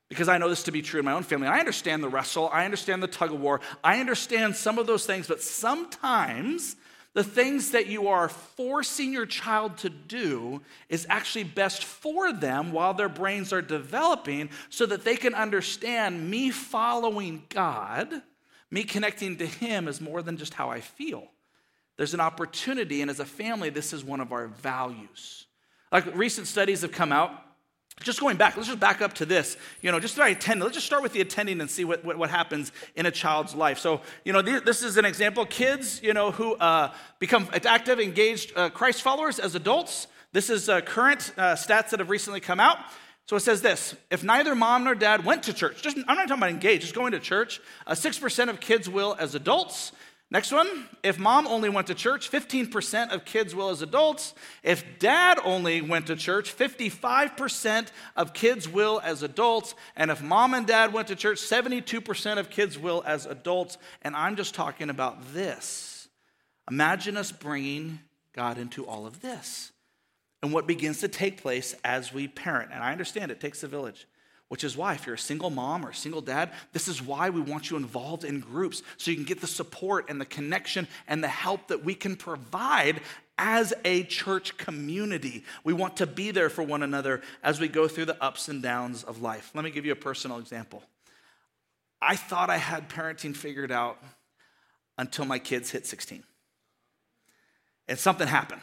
Because 0.09 0.27
I 0.27 0.39
know 0.39 0.49
this 0.49 0.63
to 0.63 0.71
be 0.71 0.81
true 0.81 1.01
in 1.01 1.05
my 1.05 1.11
own 1.11 1.21
family. 1.21 1.47
I 1.47 1.59
understand 1.59 2.03
the 2.03 2.09
wrestle, 2.09 2.49
I 2.51 2.65
understand 2.65 3.03
the 3.03 3.07
tug 3.07 3.31
of 3.31 3.39
war, 3.39 3.61
I 3.83 3.99
understand 3.99 4.55
some 4.55 4.79
of 4.79 4.87
those 4.87 5.05
things, 5.05 5.27
but 5.27 5.39
sometimes 5.39 6.75
the 7.13 7.23
things 7.23 7.71
that 7.71 7.87
you 7.87 8.07
are 8.07 8.27
forcing 8.27 9.13
your 9.13 9.27
child 9.27 9.77
to 9.79 9.89
do 9.89 10.61
is 10.89 11.05
actually 11.09 11.43
best 11.43 11.83
for 11.83 12.33
them 12.33 12.71
while 12.71 12.93
their 12.95 13.09
brains 13.09 13.53
are 13.53 13.61
developing 13.61 14.49
so 14.69 14.85
that 14.87 15.03
they 15.03 15.15
can 15.15 15.35
understand 15.35 16.29
me 16.29 16.49
following 16.49 17.43
God, 17.49 18.23
me 18.71 18.83
connecting 18.83 19.37
to 19.37 19.45
Him 19.45 19.87
is 19.87 20.01
more 20.01 20.23
than 20.23 20.37
just 20.37 20.55
how 20.55 20.69
I 20.69 20.81
feel. 20.81 21.27
There's 21.97 22.15
an 22.15 22.19
opportunity, 22.19 23.01
and 23.03 23.11
as 23.11 23.19
a 23.19 23.25
family, 23.25 23.69
this 23.69 23.93
is 23.93 24.03
one 24.03 24.19
of 24.19 24.31
our 24.31 24.47
values. 24.47 25.45
Like 25.91 26.15
recent 26.15 26.47
studies 26.47 26.81
have 26.81 26.91
come 26.91 27.11
out 27.11 27.42
just 28.01 28.19
going 28.19 28.37
back, 28.37 28.55
let's 28.57 28.67
just 28.67 28.79
back 28.79 29.01
up 29.01 29.13
to 29.13 29.25
this. 29.25 29.55
You 29.81 29.91
know, 29.91 29.99
just 29.99 30.15
start 30.15 30.31
attending. 30.31 30.63
Let's 30.63 30.75
just 30.75 30.85
start 30.85 31.03
with 31.03 31.13
the 31.13 31.21
attending 31.21 31.61
and 31.61 31.69
see 31.69 31.85
what, 31.85 32.03
what, 32.03 32.17
what 32.17 32.29
happens 32.29 32.71
in 32.95 33.05
a 33.05 33.11
child's 33.11 33.55
life. 33.55 33.79
So, 33.79 34.01
you 34.25 34.33
know, 34.33 34.41
this 34.41 34.81
is 34.81 34.97
an 34.97 35.05
example. 35.05 35.45
Kids, 35.45 36.01
you 36.01 36.13
know, 36.13 36.31
who 36.31 36.55
uh, 36.55 36.93
become 37.19 37.47
active, 37.53 37.99
engaged 37.99 38.51
uh, 38.55 38.69
Christ 38.69 39.01
followers 39.01 39.39
as 39.39 39.55
adults. 39.55 40.07
This 40.31 40.49
is 40.49 40.67
uh, 40.67 40.81
current 40.81 41.33
uh, 41.37 41.53
stats 41.53 41.91
that 41.91 41.99
have 41.99 42.09
recently 42.09 42.39
come 42.39 42.59
out. 42.59 42.77
So 43.25 43.37
it 43.37 43.41
says 43.41 43.61
this 43.61 43.95
if 44.11 44.23
neither 44.23 44.55
mom 44.55 44.83
nor 44.83 44.95
dad 44.95 45.23
went 45.23 45.43
to 45.43 45.53
church, 45.53 45.81
just, 45.81 45.97
I'm 45.97 46.17
not 46.17 46.27
talking 46.27 46.37
about 46.37 46.49
engaged, 46.49 46.81
just 46.81 46.95
going 46.95 47.13
to 47.13 47.19
church, 47.19 47.61
uh, 47.87 47.93
6% 47.93 48.49
of 48.49 48.59
kids 48.59 48.89
will 48.89 49.15
as 49.19 49.35
adults. 49.35 49.91
Next 50.33 50.51
one, 50.51 50.89
if 51.03 51.19
mom 51.19 51.45
only 51.45 51.69
went 51.69 51.85
to 51.87 51.93
church, 51.93 52.31
15% 52.31 53.11
of 53.13 53.23
kids 53.23 53.53
will 53.53 53.69
as 53.69 53.83
adults. 53.83 54.33
If 54.63 54.83
dad 54.97 55.37
only 55.43 55.79
went 55.81 56.07
to 56.07 56.15
church, 56.15 56.57
55% 56.57 57.89
of 58.15 58.33
kids 58.33 58.67
will 58.67 58.99
as 59.03 59.21
adults. 59.21 59.75
And 59.95 60.09
if 60.09 60.23
mom 60.23 60.55
and 60.55 60.65
dad 60.65 60.91
went 60.91 61.09
to 61.09 61.15
church, 61.15 61.37
72% 61.37 62.39
of 62.39 62.49
kids 62.49 62.79
will 62.79 63.03
as 63.05 63.27
adults. 63.27 63.77
And 64.01 64.15
I'm 64.15 64.35
just 64.35 64.55
talking 64.55 64.89
about 64.89 65.35
this. 65.35 66.09
Imagine 66.67 67.15
us 67.15 67.31
bringing 67.31 67.99
God 68.33 68.57
into 68.57 68.87
all 68.87 69.05
of 69.05 69.21
this 69.21 69.71
and 70.41 70.51
what 70.51 70.65
begins 70.65 71.01
to 71.01 71.07
take 71.07 71.43
place 71.43 71.75
as 71.83 72.11
we 72.11 72.27
parent. 72.27 72.71
And 72.73 72.83
I 72.83 72.91
understand 72.91 73.29
it 73.29 73.39
takes 73.39 73.61
a 73.61 73.67
village 73.67 74.07
which 74.53 74.63
is 74.63 74.77
why, 74.77 74.93
if 74.93 75.07
you're 75.07 75.15
a 75.15 75.17
single 75.17 75.49
mom 75.49 75.83
or 75.83 75.89
a 75.89 75.95
single 75.95 76.21
dad, 76.21 76.51
this 76.73 76.87
is 76.87 77.01
why 77.01 77.31
we 77.31 77.41
want 77.41 77.71
you 77.71 77.75
involved 77.75 78.23
in 78.23 78.39
groups 78.39 78.83
so 78.97 79.09
you 79.09 79.17
can 79.17 79.25
get 79.25 79.41
the 79.41 79.47
support 79.47 80.11
and 80.11 80.21
the 80.21 80.25
connection 80.25 80.87
and 81.07 81.23
the 81.23 81.27
help 81.27 81.69
that 81.69 81.83
we 81.83 81.95
can 81.95 82.15
provide 82.15 83.01
as 83.39 83.73
a 83.83 84.03
church 84.03 84.55
community. 84.57 85.43
We 85.63 85.73
want 85.73 85.97
to 85.97 86.05
be 86.05 86.29
there 86.29 86.51
for 86.51 86.61
one 86.61 86.83
another 86.83 87.23
as 87.41 87.59
we 87.59 87.67
go 87.67 87.87
through 87.87 88.05
the 88.05 88.23
ups 88.23 88.47
and 88.47 88.61
downs 88.61 89.03
of 89.03 89.23
life. 89.23 89.49
Let 89.55 89.63
me 89.63 89.71
give 89.71 89.87
you 89.87 89.91
a 89.91 89.95
personal 89.95 90.37
example. 90.37 90.83
I 91.99 92.15
thought 92.15 92.51
I 92.51 92.57
had 92.57 92.89
parenting 92.89 93.35
figured 93.35 93.71
out 93.71 93.97
until 94.99 95.25
my 95.25 95.39
kids 95.39 95.71
hit 95.71 95.87
16. 95.87 96.23
And 97.87 97.97
something 97.97 98.27
happened. 98.27 98.61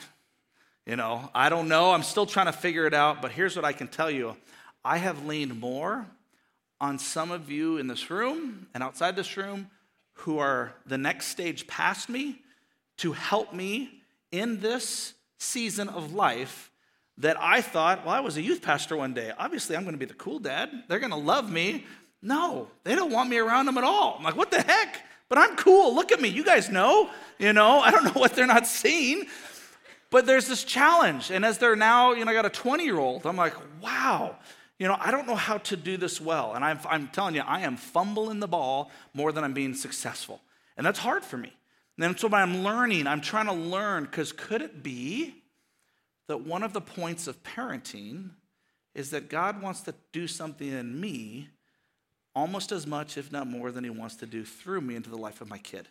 You 0.86 0.94
know, 0.94 1.30
I 1.34 1.48
don't 1.48 1.66
know. 1.66 1.90
I'm 1.90 2.04
still 2.04 2.26
trying 2.26 2.46
to 2.46 2.52
figure 2.52 2.86
it 2.86 2.94
out, 2.94 3.20
but 3.20 3.32
here's 3.32 3.56
what 3.56 3.64
I 3.64 3.72
can 3.72 3.88
tell 3.88 4.08
you 4.08 4.36
I 4.84 4.98
have 4.98 5.26
leaned 5.26 5.60
more 5.60 6.06
on 6.80 6.98
some 6.98 7.30
of 7.30 7.50
you 7.50 7.76
in 7.76 7.86
this 7.86 8.10
room 8.10 8.66
and 8.72 8.82
outside 8.82 9.16
this 9.16 9.36
room 9.36 9.70
who 10.12 10.38
are 10.38 10.74
the 10.86 10.98
next 10.98 11.26
stage 11.26 11.66
past 11.66 12.08
me 12.08 12.40
to 12.98 13.12
help 13.12 13.52
me 13.52 13.90
in 14.32 14.60
this 14.60 15.14
season 15.38 15.88
of 15.88 16.12
life 16.12 16.70
that 17.18 17.36
I 17.40 17.60
thought, 17.60 18.04
well, 18.04 18.14
I 18.14 18.20
was 18.20 18.36
a 18.36 18.42
youth 18.42 18.62
pastor 18.62 18.96
one 18.96 19.12
day. 19.12 19.32
Obviously, 19.38 19.76
I'm 19.76 19.82
going 19.82 19.94
to 19.94 19.98
be 19.98 20.06
the 20.06 20.14
cool 20.14 20.38
dad. 20.38 20.70
They're 20.88 20.98
going 20.98 21.10
to 21.10 21.16
love 21.16 21.50
me. 21.50 21.84
No, 22.22 22.68
they 22.84 22.94
don't 22.94 23.12
want 23.12 23.28
me 23.28 23.38
around 23.38 23.66
them 23.66 23.78
at 23.78 23.84
all. 23.84 24.16
I'm 24.18 24.24
like, 24.24 24.36
what 24.36 24.50
the 24.50 24.62
heck? 24.62 25.02
But 25.28 25.38
I'm 25.38 25.56
cool. 25.56 25.94
Look 25.94 26.12
at 26.12 26.20
me. 26.20 26.28
You 26.28 26.44
guys 26.44 26.70
know, 26.70 27.10
you 27.38 27.52
know, 27.52 27.80
I 27.84 27.90
don't 27.90 28.04
know 28.04 28.18
what 28.20 28.34
they're 28.34 28.46
not 28.46 28.66
seeing. 28.66 29.26
But 30.10 30.26
there's 30.26 30.48
this 30.48 30.64
challenge. 30.64 31.30
And 31.30 31.44
as 31.44 31.58
they're 31.58 31.76
now, 31.76 32.12
you 32.12 32.24
know, 32.24 32.30
I 32.30 32.34
got 32.34 32.46
a 32.46 32.50
20 32.50 32.84
year 32.84 32.98
old, 32.98 33.26
I'm 33.26 33.36
like, 33.36 33.54
wow, 33.82 34.36
you 34.80 34.88
know, 34.88 34.96
I 34.98 35.10
don't 35.10 35.26
know 35.26 35.36
how 35.36 35.58
to 35.58 35.76
do 35.76 35.98
this 35.98 36.22
well. 36.22 36.54
And 36.54 36.64
I'm, 36.64 36.80
I'm 36.88 37.08
telling 37.08 37.34
you, 37.34 37.42
I 37.42 37.60
am 37.60 37.76
fumbling 37.76 38.40
the 38.40 38.48
ball 38.48 38.90
more 39.12 39.30
than 39.30 39.44
I'm 39.44 39.52
being 39.52 39.74
successful. 39.74 40.40
And 40.78 40.86
that's 40.86 40.98
hard 40.98 41.22
for 41.22 41.36
me. 41.36 41.52
And 42.00 42.18
so 42.18 42.30
I'm 42.32 42.64
learning, 42.64 43.06
I'm 43.06 43.20
trying 43.20 43.44
to 43.44 43.52
learn 43.52 44.04
because 44.04 44.32
could 44.32 44.62
it 44.62 44.82
be 44.82 45.34
that 46.28 46.40
one 46.46 46.62
of 46.62 46.72
the 46.72 46.80
points 46.80 47.26
of 47.26 47.42
parenting 47.42 48.30
is 48.94 49.10
that 49.10 49.28
God 49.28 49.60
wants 49.60 49.82
to 49.82 49.94
do 50.12 50.26
something 50.26 50.68
in 50.68 50.98
me 50.98 51.50
almost 52.34 52.72
as 52.72 52.86
much, 52.86 53.18
if 53.18 53.30
not 53.30 53.46
more, 53.46 53.70
than 53.70 53.84
He 53.84 53.90
wants 53.90 54.16
to 54.16 54.26
do 54.26 54.46
through 54.46 54.80
me 54.80 54.96
into 54.96 55.10
the 55.10 55.18
life 55.18 55.42
of 55.42 55.50
my 55.50 55.58
kid? 55.58 55.88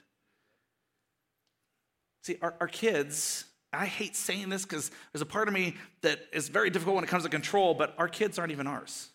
See, 2.23 2.39
our, 2.41 2.56
our 2.60 2.67
kids, 2.67 3.45
I 3.71 3.86
hate 3.86 4.15
saying 4.15 4.49
this 4.49 4.63
because 4.63 4.89
there's 5.12 5.21
a 5.21 5.27
part 5.27 5.47
of 5.47 5.53
me 5.53 5.75
that 6.01 6.19
is 6.34 6.49
very 6.49 6.69
difficult 6.69 6.95
when 6.95 7.03
it 7.03 7.10
comes 7.10 7.23
to 7.23 7.29
control, 7.29 7.73
but 7.73 7.93
our 7.97 8.08
kids 8.08 8.39
aren't 8.39 8.51
even 8.51 8.67
ours. 8.67 9.10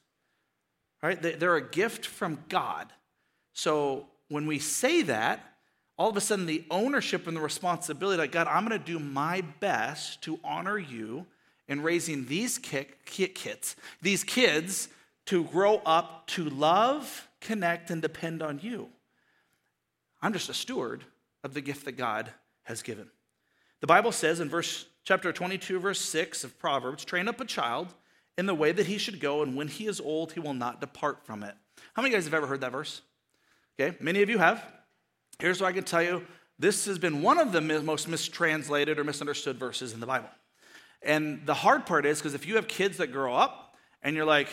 Right? 1.02 1.20
They're 1.20 1.56
a 1.56 1.70
gift 1.70 2.06
from 2.06 2.38
God. 2.48 2.92
So 3.52 4.06
when 4.28 4.46
we 4.46 4.58
say 4.58 5.02
that, 5.02 5.40
all 5.98 6.08
of 6.08 6.16
a 6.16 6.20
sudden 6.20 6.46
the 6.46 6.64
ownership 6.70 7.26
and 7.26 7.36
the 7.36 7.40
responsibility, 7.40 8.18
like, 8.18 8.32
God, 8.32 8.46
I'm 8.48 8.66
going 8.66 8.78
to 8.78 8.84
do 8.84 8.98
my 8.98 9.42
best 9.60 10.22
to 10.22 10.40
honor 10.42 10.78
you 10.78 11.26
in 11.68 11.82
raising 11.82 12.26
these 12.26 12.58
kick 12.58 13.04
kids, 13.04 13.76
these 14.02 14.24
kids 14.24 14.88
to 15.26 15.44
grow 15.44 15.82
up 15.86 16.26
to 16.28 16.44
love, 16.44 17.28
connect, 17.40 17.90
and 17.90 18.02
depend 18.02 18.42
on 18.42 18.60
you. 18.62 18.88
I'm 20.20 20.32
just 20.32 20.48
a 20.48 20.54
steward 20.54 21.04
of 21.42 21.54
the 21.54 21.60
gift 21.60 21.84
that 21.84 21.92
God 21.92 22.30
has 22.62 22.82
given. 22.82 23.10
The 23.84 23.88
Bible 23.88 24.12
says 24.12 24.40
in 24.40 24.48
verse 24.48 24.86
chapter 25.04 25.30
22 25.30 25.78
verse 25.78 26.00
6 26.00 26.42
of 26.42 26.58
Proverbs, 26.58 27.04
train 27.04 27.28
up 27.28 27.38
a 27.42 27.44
child 27.44 27.88
in 28.38 28.46
the 28.46 28.54
way 28.54 28.72
that 28.72 28.86
he 28.86 28.96
should 28.96 29.20
go 29.20 29.42
and 29.42 29.54
when 29.56 29.68
he 29.68 29.86
is 29.86 30.00
old 30.00 30.32
he 30.32 30.40
will 30.40 30.54
not 30.54 30.80
depart 30.80 31.26
from 31.26 31.42
it. 31.42 31.54
How 31.92 32.00
many 32.00 32.08
of 32.08 32.12
you 32.12 32.16
guys 32.16 32.24
have 32.24 32.32
ever 32.32 32.46
heard 32.46 32.62
that 32.62 32.72
verse? 32.72 33.02
Okay, 33.78 33.94
many 34.00 34.22
of 34.22 34.30
you 34.30 34.38
have. 34.38 34.64
Here's 35.38 35.60
what 35.60 35.66
I 35.66 35.72
can 35.72 35.84
tell 35.84 36.02
you. 36.02 36.24
This 36.58 36.86
has 36.86 36.98
been 36.98 37.20
one 37.20 37.38
of 37.38 37.52
the 37.52 37.60
most 37.60 38.08
mistranslated 38.08 38.98
or 38.98 39.04
misunderstood 39.04 39.58
verses 39.58 39.92
in 39.92 40.00
the 40.00 40.06
Bible. 40.06 40.30
And 41.02 41.44
the 41.44 41.52
hard 41.52 41.84
part 41.84 42.06
is 42.06 42.20
because 42.20 42.32
if 42.32 42.46
you 42.46 42.56
have 42.56 42.66
kids 42.66 42.96
that 42.96 43.08
grow 43.08 43.34
up 43.34 43.76
and 44.02 44.16
you're 44.16 44.24
like, 44.24 44.48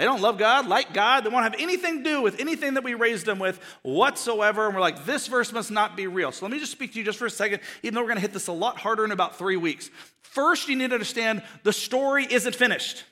they 0.00 0.06
don't 0.06 0.22
love 0.22 0.38
God, 0.38 0.66
like 0.66 0.94
God. 0.94 1.24
They 1.24 1.28
won't 1.28 1.44
have 1.44 1.56
anything 1.58 1.98
to 1.98 2.02
do 2.02 2.22
with 2.22 2.40
anything 2.40 2.72
that 2.72 2.84
we 2.84 2.94
raised 2.94 3.26
them 3.26 3.38
with 3.38 3.60
whatsoever. 3.82 4.64
And 4.64 4.74
we're 4.74 4.80
like, 4.80 5.04
this 5.04 5.26
verse 5.26 5.52
must 5.52 5.70
not 5.70 5.94
be 5.94 6.06
real. 6.06 6.32
So 6.32 6.46
let 6.46 6.52
me 6.52 6.58
just 6.58 6.72
speak 6.72 6.94
to 6.94 6.98
you 6.98 7.04
just 7.04 7.18
for 7.18 7.26
a 7.26 7.30
second, 7.30 7.60
even 7.82 7.94
though 7.94 8.00
we're 8.00 8.06
going 8.06 8.16
to 8.16 8.22
hit 8.22 8.32
this 8.32 8.46
a 8.46 8.52
lot 8.52 8.78
harder 8.78 9.04
in 9.04 9.12
about 9.12 9.36
three 9.36 9.58
weeks. 9.58 9.90
First, 10.22 10.70
you 10.70 10.76
need 10.76 10.88
to 10.88 10.94
understand 10.94 11.42
the 11.64 11.72
story 11.74 12.26
isn't 12.30 12.54
finished. 12.54 13.04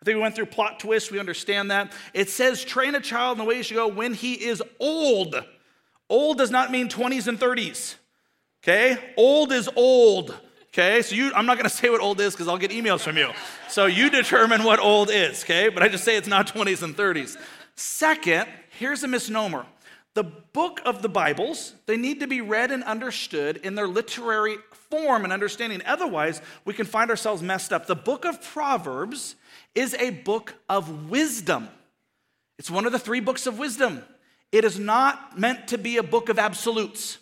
I 0.00 0.04
think 0.04 0.14
we 0.14 0.22
went 0.22 0.36
through 0.36 0.46
plot 0.46 0.78
twists. 0.78 1.10
We 1.10 1.18
understand 1.18 1.72
that. 1.72 1.92
It 2.14 2.30
says, 2.30 2.64
train 2.64 2.94
a 2.94 3.00
child 3.00 3.38
in 3.38 3.44
the 3.44 3.48
way 3.48 3.56
he 3.56 3.64
should 3.64 3.74
go 3.74 3.88
when 3.88 4.14
he 4.14 4.34
is 4.34 4.62
old. 4.78 5.34
Old 6.08 6.38
does 6.38 6.52
not 6.52 6.70
mean 6.70 6.88
20s 6.88 7.26
and 7.26 7.40
30s. 7.40 7.96
Okay? 8.62 8.98
Old 9.16 9.50
is 9.50 9.68
old. 9.74 10.32
Okay, 10.78 11.00
so 11.00 11.14
you, 11.14 11.32
I'm 11.34 11.46
not 11.46 11.56
gonna 11.56 11.70
say 11.70 11.88
what 11.88 12.02
old 12.02 12.20
is 12.20 12.34
because 12.34 12.48
I'll 12.48 12.58
get 12.58 12.70
emails 12.70 13.00
from 13.00 13.16
you. 13.16 13.30
So 13.66 13.86
you 13.86 14.10
determine 14.10 14.62
what 14.62 14.78
old 14.78 15.08
is, 15.10 15.42
okay? 15.42 15.70
But 15.70 15.82
I 15.82 15.88
just 15.88 16.04
say 16.04 16.16
it's 16.16 16.28
not 16.28 16.48
20s 16.48 16.82
and 16.82 16.94
30s. 16.94 17.38
Second, 17.76 18.46
here's 18.78 19.02
a 19.02 19.08
misnomer. 19.08 19.64
The 20.12 20.24
book 20.24 20.82
of 20.84 21.00
the 21.00 21.08
Bibles, 21.08 21.72
they 21.86 21.96
need 21.96 22.20
to 22.20 22.26
be 22.26 22.42
read 22.42 22.70
and 22.70 22.84
understood 22.84 23.56
in 23.56 23.74
their 23.74 23.88
literary 23.88 24.58
form 24.90 25.24
and 25.24 25.32
understanding. 25.32 25.80
Otherwise, 25.86 26.42
we 26.66 26.74
can 26.74 26.84
find 26.84 27.08
ourselves 27.08 27.40
messed 27.40 27.72
up. 27.72 27.86
The 27.86 27.96
book 27.96 28.26
of 28.26 28.42
Proverbs 28.42 29.36
is 29.74 29.94
a 29.94 30.10
book 30.10 30.56
of 30.68 31.08
wisdom. 31.08 31.70
It's 32.58 32.70
one 32.70 32.84
of 32.84 32.92
the 32.92 32.98
three 32.98 33.20
books 33.20 33.46
of 33.46 33.58
wisdom. 33.58 34.02
It 34.52 34.62
is 34.62 34.78
not 34.78 35.38
meant 35.38 35.68
to 35.68 35.78
be 35.78 35.96
a 35.96 36.02
book 36.02 36.28
of 36.28 36.38
absolutes. 36.38 37.16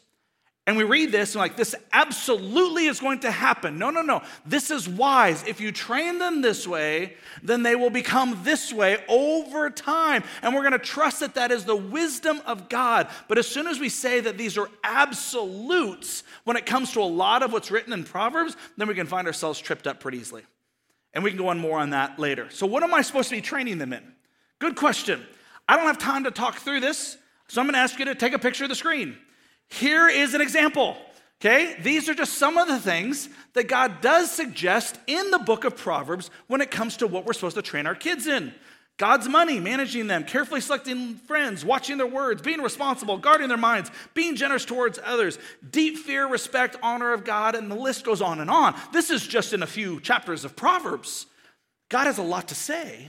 And 0.66 0.78
we 0.78 0.84
read 0.84 1.12
this 1.12 1.34
and 1.34 1.40
like, 1.40 1.56
this 1.56 1.74
absolutely 1.92 2.86
is 2.86 2.98
going 2.98 3.20
to 3.20 3.30
happen. 3.30 3.78
No, 3.78 3.90
no, 3.90 4.00
no. 4.00 4.22
This 4.46 4.70
is 4.70 4.88
wise. 4.88 5.44
If 5.46 5.60
you 5.60 5.70
train 5.70 6.18
them 6.18 6.40
this 6.40 6.66
way, 6.66 7.16
then 7.42 7.62
they 7.62 7.76
will 7.76 7.90
become 7.90 8.40
this 8.44 8.72
way 8.72 9.04
over 9.06 9.68
time. 9.68 10.24
And 10.40 10.54
we're 10.54 10.62
going 10.62 10.72
to 10.72 10.78
trust 10.78 11.20
that 11.20 11.34
that 11.34 11.52
is 11.52 11.64
the 11.64 11.76
wisdom 11.76 12.40
of 12.46 12.70
God. 12.70 13.08
But 13.28 13.36
as 13.36 13.46
soon 13.46 13.66
as 13.66 13.78
we 13.78 13.90
say 13.90 14.20
that 14.20 14.38
these 14.38 14.56
are 14.56 14.70
absolutes 14.82 16.22
when 16.44 16.56
it 16.56 16.64
comes 16.64 16.92
to 16.92 17.00
a 17.00 17.04
lot 17.04 17.42
of 17.42 17.52
what's 17.52 17.70
written 17.70 17.92
in 17.92 18.02
Proverbs, 18.02 18.56
then 18.78 18.88
we 18.88 18.94
can 18.94 19.06
find 19.06 19.26
ourselves 19.26 19.60
tripped 19.60 19.86
up 19.86 20.00
pretty 20.00 20.16
easily. 20.16 20.44
And 21.12 21.22
we 21.22 21.30
can 21.30 21.38
go 21.38 21.48
on 21.48 21.58
more 21.58 21.78
on 21.78 21.90
that 21.90 22.18
later. 22.18 22.48
So, 22.50 22.66
what 22.66 22.82
am 22.82 22.94
I 22.94 23.02
supposed 23.02 23.28
to 23.28 23.36
be 23.36 23.42
training 23.42 23.78
them 23.78 23.92
in? 23.92 24.02
Good 24.58 24.76
question. 24.76 25.24
I 25.68 25.76
don't 25.76 25.86
have 25.86 25.98
time 25.98 26.24
to 26.24 26.30
talk 26.30 26.56
through 26.56 26.80
this, 26.80 27.18
so 27.48 27.60
I'm 27.60 27.66
going 27.66 27.74
to 27.74 27.80
ask 27.80 27.98
you 27.98 28.06
to 28.06 28.14
take 28.14 28.32
a 28.32 28.38
picture 28.38 28.64
of 28.64 28.70
the 28.70 28.76
screen. 28.76 29.16
Here 29.68 30.08
is 30.08 30.34
an 30.34 30.40
example. 30.40 30.96
Okay, 31.40 31.76
these 31.82 32.08
are 32.08 32.14
just 32.14 32.34
some 32.34 32.56
of 32.56 32.68
the 32.68 32.78
things 32.78 33.28
that 33.52 33.68
God 33.68 34.00
does 34.00 34.30
suggest 34.30 34.98
in 35.06 35.30
the 35.30 35.38
book 35.38 35.64
of 35.64 35.76
Proverbs 35.76 36.30
when 36.46 36.62
it 36.62 36.70
comes 36.70 36.96
to 36.98 37.06
what 37.06 37.26
we're 37.26 37.34
supposed 37.34 37.56
to 37.56 37.62
train 37.62 37.86
our 37.86 37.94
kids 37.94 38.26
in. 38.26 38.54
God's 38.96 39.28
money, 39.28 39.58
managing 39.58 40.06
them, 40.06 40.22
carefully 40.22 40.60
selecting 40.60 41.16
friends, 41.16 41.64
watching 41.64 41.98
their 41.98 42.06
words, 42.06 42.40
being 42.40 42.62
responsible, 42.62 43.18
guarding 43.18 43.48
their 43.48 43.58
minds, 43.58 43.90
being 44.14 44.36
generous 44.36 44.64
towards 44.64 45.00
others, 45.04 45.38
deep 45.68 45.98
fear, 45.98 46.28
respect, 46.28 46.76
honor 46.80 47.12
of 47.12 47.24
God, 47.24 47.56
and 47.56 47.68
the 47.70 47.74
list 47.74 48.04
goes 48.04 48.22
on 48.22 48.40
and 48.40 48.48
on. 48.48 48.74
This 48.92 49.10
is 49.10 49.26
just 49.26 49.52
in 49.52 49.64
a 49.64 49.66
few 49.66 50.00
chapters 50.00 50.44
of 50.44 50.54
Proverbs. 50.54 51.26
God 51.88 52.06
has 52.06 52.18
a 52.18 52.22
lot 52.22 52.48
to 52.48 52.54
say 52.54 53.08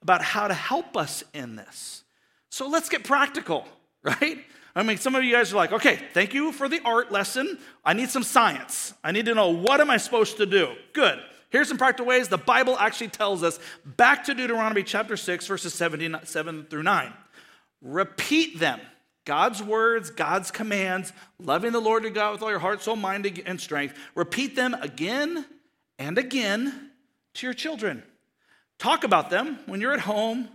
about 0.00 0.22
how 0.22 0.48
to 0.48 0.54
help 0.54 0.96
us 0.96 1.22
in 1.34 1.56
this. 1.56 2.02
So 2.48 2.68
let's 2.68 2.88
get 2.88 3.04
practical, 3.04 3.68
right? 4.02 4.38
I 4.76 4.82
mean, 4.82 4.98
some 4.98 5.14
of 5.14 5.24
you 5.24 5.32
guys 5.32 5.54
are 5.54 5.56
like, 5.56 5.72
okay, 5.72 5.98
thank 6.12 6.34
you 6.34 6.52
for 6.52 6.68
the 6.68 6.82
art 6.84 7.10
lesson. 7.10 7.58
I 7.82 7.94
need 7.94 8.10
some 8.10 8.22
science. 8.22 8.92
I 9.02 9.10
need 9.10 9.24
to 9.24 9.34
know 9.34 9.48
what 9.48 9.80
am 9.80 9.88
I 9.88 9.96
supposed 9.96 10.36
to 10.36 10.44
do? 10.44 10.74
Good. 10.92 11.18
Here's 11.48 11.68
some 11.68 11.78
practical 11.78 12.06
ways 12.06 12.28
the 12.28 12.36
Bible 12.36 12.78
actually 12.78 13.08
tells 13.08 13.42
us 13.42 13.58
back 13.84 14.24
to 14.24 14.34
Deuteronomy 14.34 14.82
chapter 14.82 15.16
6, 15.16 15.46
verses 15.46 15.72
7 15.72 16.66
through 16.68 16.82
9. 16.82 17.12
Repeat 17.80 18.58
them. 18.58 18.80
God's 19.24 19.62
words, 19.62 20.10
God's 20.10 20.50
commands, 20.50 21.12
loving 21.38 21.72
the 21.72 21.80
Lord 21.80 22.04
your 22.04 22.12
God 22.12 22.32
with 22.32 22.42
all 22.42 22.50
your 22.50 22.58
heart, 22.58 22.82
soul, 22.82 22.96
mind, 22.96 23.42
and 23.46 23.60
strength. 23.60 23.98
Repeat 24.14 24.54
them 24.56 24.74
again 24.74 25.46
and 25.98 26.18
again 26.18 26.90
to 27.34 27.46
your 27.46 27.54
children. 27.54 28.02
Talk 28.78 29.04
about 29.04 29.30
them 29.30 29.58
when 29.64 29.80
you're 29.80 29.94
at 29.94 30.00
home, 30.00 30.48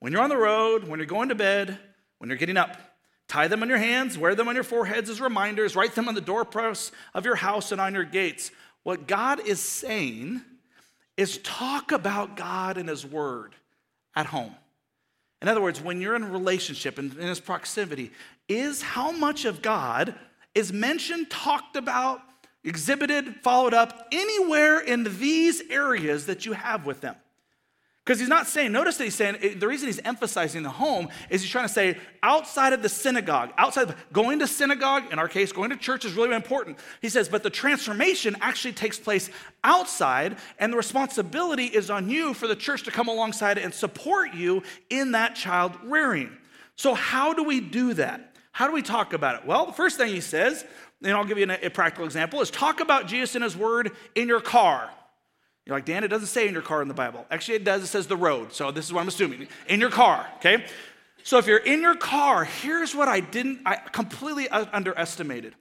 when 0.00 0.12
you're 0.12 0.20
on 0.20 0.30
the 0.30 0.36
road, 0.36 0.88
when 0.88 0.98
you're 0.98 1.06
going 1.06 1.28
to 1.28 1.36
bed, 1.36 1.78
when 2.18 2.28
you're 2.28 2.36
getting 2.36 2.56
up. 2.56 2.76
Tie 3.28 3.48
them 3.48 3.62
on 3.62 3.68
your 3.68 3.78
hands, 3.78 4.16
wear 4.16 4.34
them 4.34 4.48
on 4.48 4.54
your 4.54 4.64
foreheads 4.64 5.10
as 5.10 5.20
reminders, 5.20 5.76
write 5.76 5.94
them 5.94 6.08
on 6.08 6.14
the 6.14 6.20
doorposts 6.20 6.92
of 7.14 7.26
your 7.26 7.34
house 7.36 7.72
and 7.72 7.80
on 7.80 7.92
your 7.92 8.04
gates. 8.04 8.50
What 8.84 9.06
God 9.06 9.46
is 9.46 9.60
saying 9.60 10.40
is 11.18 11.38
talk 11.38 11.92
about 11.92 12.36
God 12.36 12.78
and 12.78 12.88
His 12.88 13.04
Word 13.04 13.54
at 14.16 14.26
home. 14.26 14.54
In 15.42 15.48
other 15.48 15.60
words, 15.60 15.80
when 15.80 16.00
you're 16.00 16.16
in 16.16 16.22
a 16.22 16.30
relationship 16.30 16.98
and 16.98 17.12
in 17.12 17.28
His 17.28 17.38
proximity, 17.38 18.12
is 18.48 18.80
how 18.80 19.12
much 19.12 19.44
of 19.44 19.60
God 19.60 20.14
is 20.54 20.72
mentioned, 20.72 21.28
talked 21.28 21.76
about, 21.76 22.22
exhibited, 22.64 23.36
followed 23.42 23.74
up 23.74 24.08
anywhere 24.10 24.80
in 24.80 25.04
these 25.18 25.60
areas 25.70 26.26
that 26.26 26.46
you 26.46 26.54
have 26.54 26.86
with 26.86 27.02
them? 27.02 27.14
Because 28.08 28.20
he's 28.20 28.28
not 28.30 28.46
saying, 28.46 28.72
notice 28.72 28.96
that 28.96 29.04
he's 29.04 29.14
saying, 29.14 29.58
the 29.58 29.68
reason 29.68 29.86
he's 29.86 29.98
emphasizing 29.98 30.62
the 30.62 30.70
home 30.70 31.10
is 31.28 31.42
he's 31.42 31.50
trying 31.50 31.66
to 31.66 31.72
say 31.72 31.98
outside 32.22 32.72
of 32.72 32.80
the 32.80 32.88
synagogue, 32.88 33.52
outside 33.58 33.90
of 33.90 33.96
going 34.14 34.38
to 34.38 34.46
synagogue, 34.46 35.12
in 35.12 35.18
our 35.18 35.28
case, 35.28 35.52
going 35.52 35.68
to 35.68 35.76
church 35.76 36.06
is 36.06 36.14
really 36.14 36.34
important. 36.34 36.78
He 37.02 37.10
says, 37.10 37.28
but 37.28 37.42
the 37.42 37.50
transformation 37.50 38.34
actually 38.40 38.72
takes 38.72 38.98
place 38.98 39.28
outside, 39.62 40.38
and 40.58 40.72
the 40.72 40.78
responsibility 40.78 41.66
is 41.66 41.90
on 41.90 42.08
you 42.08 42.32
for 42.32 42.46
the 42.46 42.56
church 42.56 42.84
to 42.84 42.90
come 42.90 43.08
alongside 43.08 43.58
and 43.58 43.74
support 43.74 44.32
you 44.32 44.62
in 44.88 45.12
that 45.12 45.34
child 45.34 45.76
rearing. 45.84 46.34
So, 46.76 46.94
how 46.94 47.34
do 47.34 47.44
we 47.44 47.60
do 47.60 47.92
that? 47.92 48.34
How 48.52 48.66
do 48.66 48.72
we 48.72 48.80
talk 48.80 49.12
about 49.12 49.34
it? 49.34 49.46
Well, 49.46 49.66
the 49.66 49.74
first 49.74 49.98
thing 49.98 50.08
he 50.08 50.22
says, 50.22 50.64
and 51.02 51.12
I'll 51.12 51.26
give 51.26 51.36
you 51.36 51.46
a 51.50 51.68
practical 51.68 52.06
example, 52.06 52.40
is 52.40 52.50
talk 52.50 52.80
about 52.80 53.06
Jesus 53.06 53.34
and 53.34 53.44
his 53.44 53.54
word 53.54 53.92
in 54.14 54.28
your 54.28 54.40
car. 54.40 54.88
You're 55.68 55.76
like, 55.76 55.84
Dan, 55.84 56.02
it 56.02 56.08
doesn't 56.08 56.28
say 56.28 56.48
in 56.48 56.54
your 56.54 56.62
car 56.62 56.80
in 56.80 56.88
the 56.88 56.94
Bible. 56.94 57.26
Actually, 57.30 57.56
it 57.56 57.64
does. 57.64 57.82
It 57.82 57.88
says 57.88 58.06
the 58.06 58.16
road. 58.16 58.54
So 58.54 58.70
this 58.70 58.86
is 58.86 58.92
what 58.92 59.02
I'm 59.02 59.08
assuming. 59.08 59.48
In 59.68 59.80
your 59.80 59.90
car, 59.90 60.26
okay? 60.36 60.64
So 61.24 61.36
if 61.36 61.46
you're 61.46 61.58
in 61.58 61.82
your 61.82 61.94
car, 61.94 62.44
here's 62.44 62.94
what 62.94 63.06
I 63.06 63.20
didn't, 63.20 63.60
I 63.66 63.76
completely 63.76 64.48
underestimated. 64.48 65.54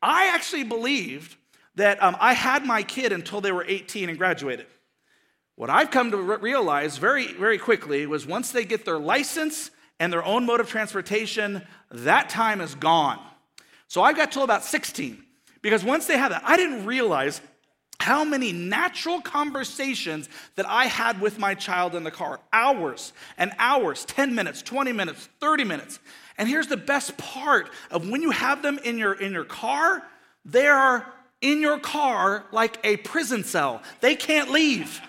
I 0.00 0.28
actually 0.28 0.64
believed 0.64 1.36
that 1.74 2.02
um, 2.02 2.16
I 2.18 2.32
had 2.32 2.64
my 2.64 2.82
kid 2.82 3.12
until 3.12 3.42
they 3.42 3.52
were 3.52 3.66
18 3.68 4.08
and 4.08 4.16
graduated. 4.16 4.64
What 5.56 5.68
I've 5.68 5.90
come 5.90 6.10
to 6.12 6.16
re- 6.16 6.38
realize 6.38 6.96
very, 6.96 7.34
very 7.34 7.58
quickly 7.58 8.06
was 8.06 8.26
once 8.26 8.52
they 8.52 8.64
get 8.64 8.86
their 8.86 8.98
license 8.98 9.70
and 9.98 10.10
their 10.10 10.24
own 10.24 10.46
mode 10.46 10.60
of 10.60 10.70
transportation, 10.70 11.66
that 11.90 12.30
time 12.30 12.62
is 12.62 12.74
gone. 12.74 13.20
So 13.88 14.02
I 14.02 14.14
got 14.14 14.32
till 14.32 14.42
about 14.42 14.64
16 14.64 15.22
because 15.60 15.84
once 15.84 16.06
they 16.06 16.16
have 16.16 16.30
that, 16.30 16.44
I 16.46 16.56
didn't 16.56 16.86
realize 16.86 17.42
how 18.00 18.24
many 18.24 18.52
natural 18.52 19.20
conversations 19.20 20.28
that 20.56 20.66
I 20.68 20.86
had 20.86 21.20
with 21.20 21.38
my 21.38 21.54
child 21.54 21.94
in 21.94 22.02
the 22.02 22.10
car? 22.10 22.40
Hours 22.52 23.12
and 23.36 23.52
hours 23.58 24.04
10 24.06 24.34
minutes 24.34 24.62
20 24.62 24.92
minutes 24.92 25.28
30 25.40 25.64
minutes. 25.64 25.98
And 26.38 26.48
here's 26.48 26.66
the 26.66 26.76
best 26.76 27.16
part 27.18 27.70
of 27.90 28.08
when 28.08 28.22
you 28.22 28.30
have 28.30 28.62
them 28.62 28.78
in 28.82 28.98
your 28.98 29.12
in 29.12 29.32
your 29.32 29.44
car 29.44 30.02
they 30.44 30.66
are 30.66 31.06
in 31.40 31.60
your 31.60 31.78
car 31.78 32.44
like 32.52 32.78
a 32.84 32.96
prison 32.98 33.44
cell. 33.44 33.82
They 34.00 34.14
can't 34.14 34.50
leave. 34.50 35.00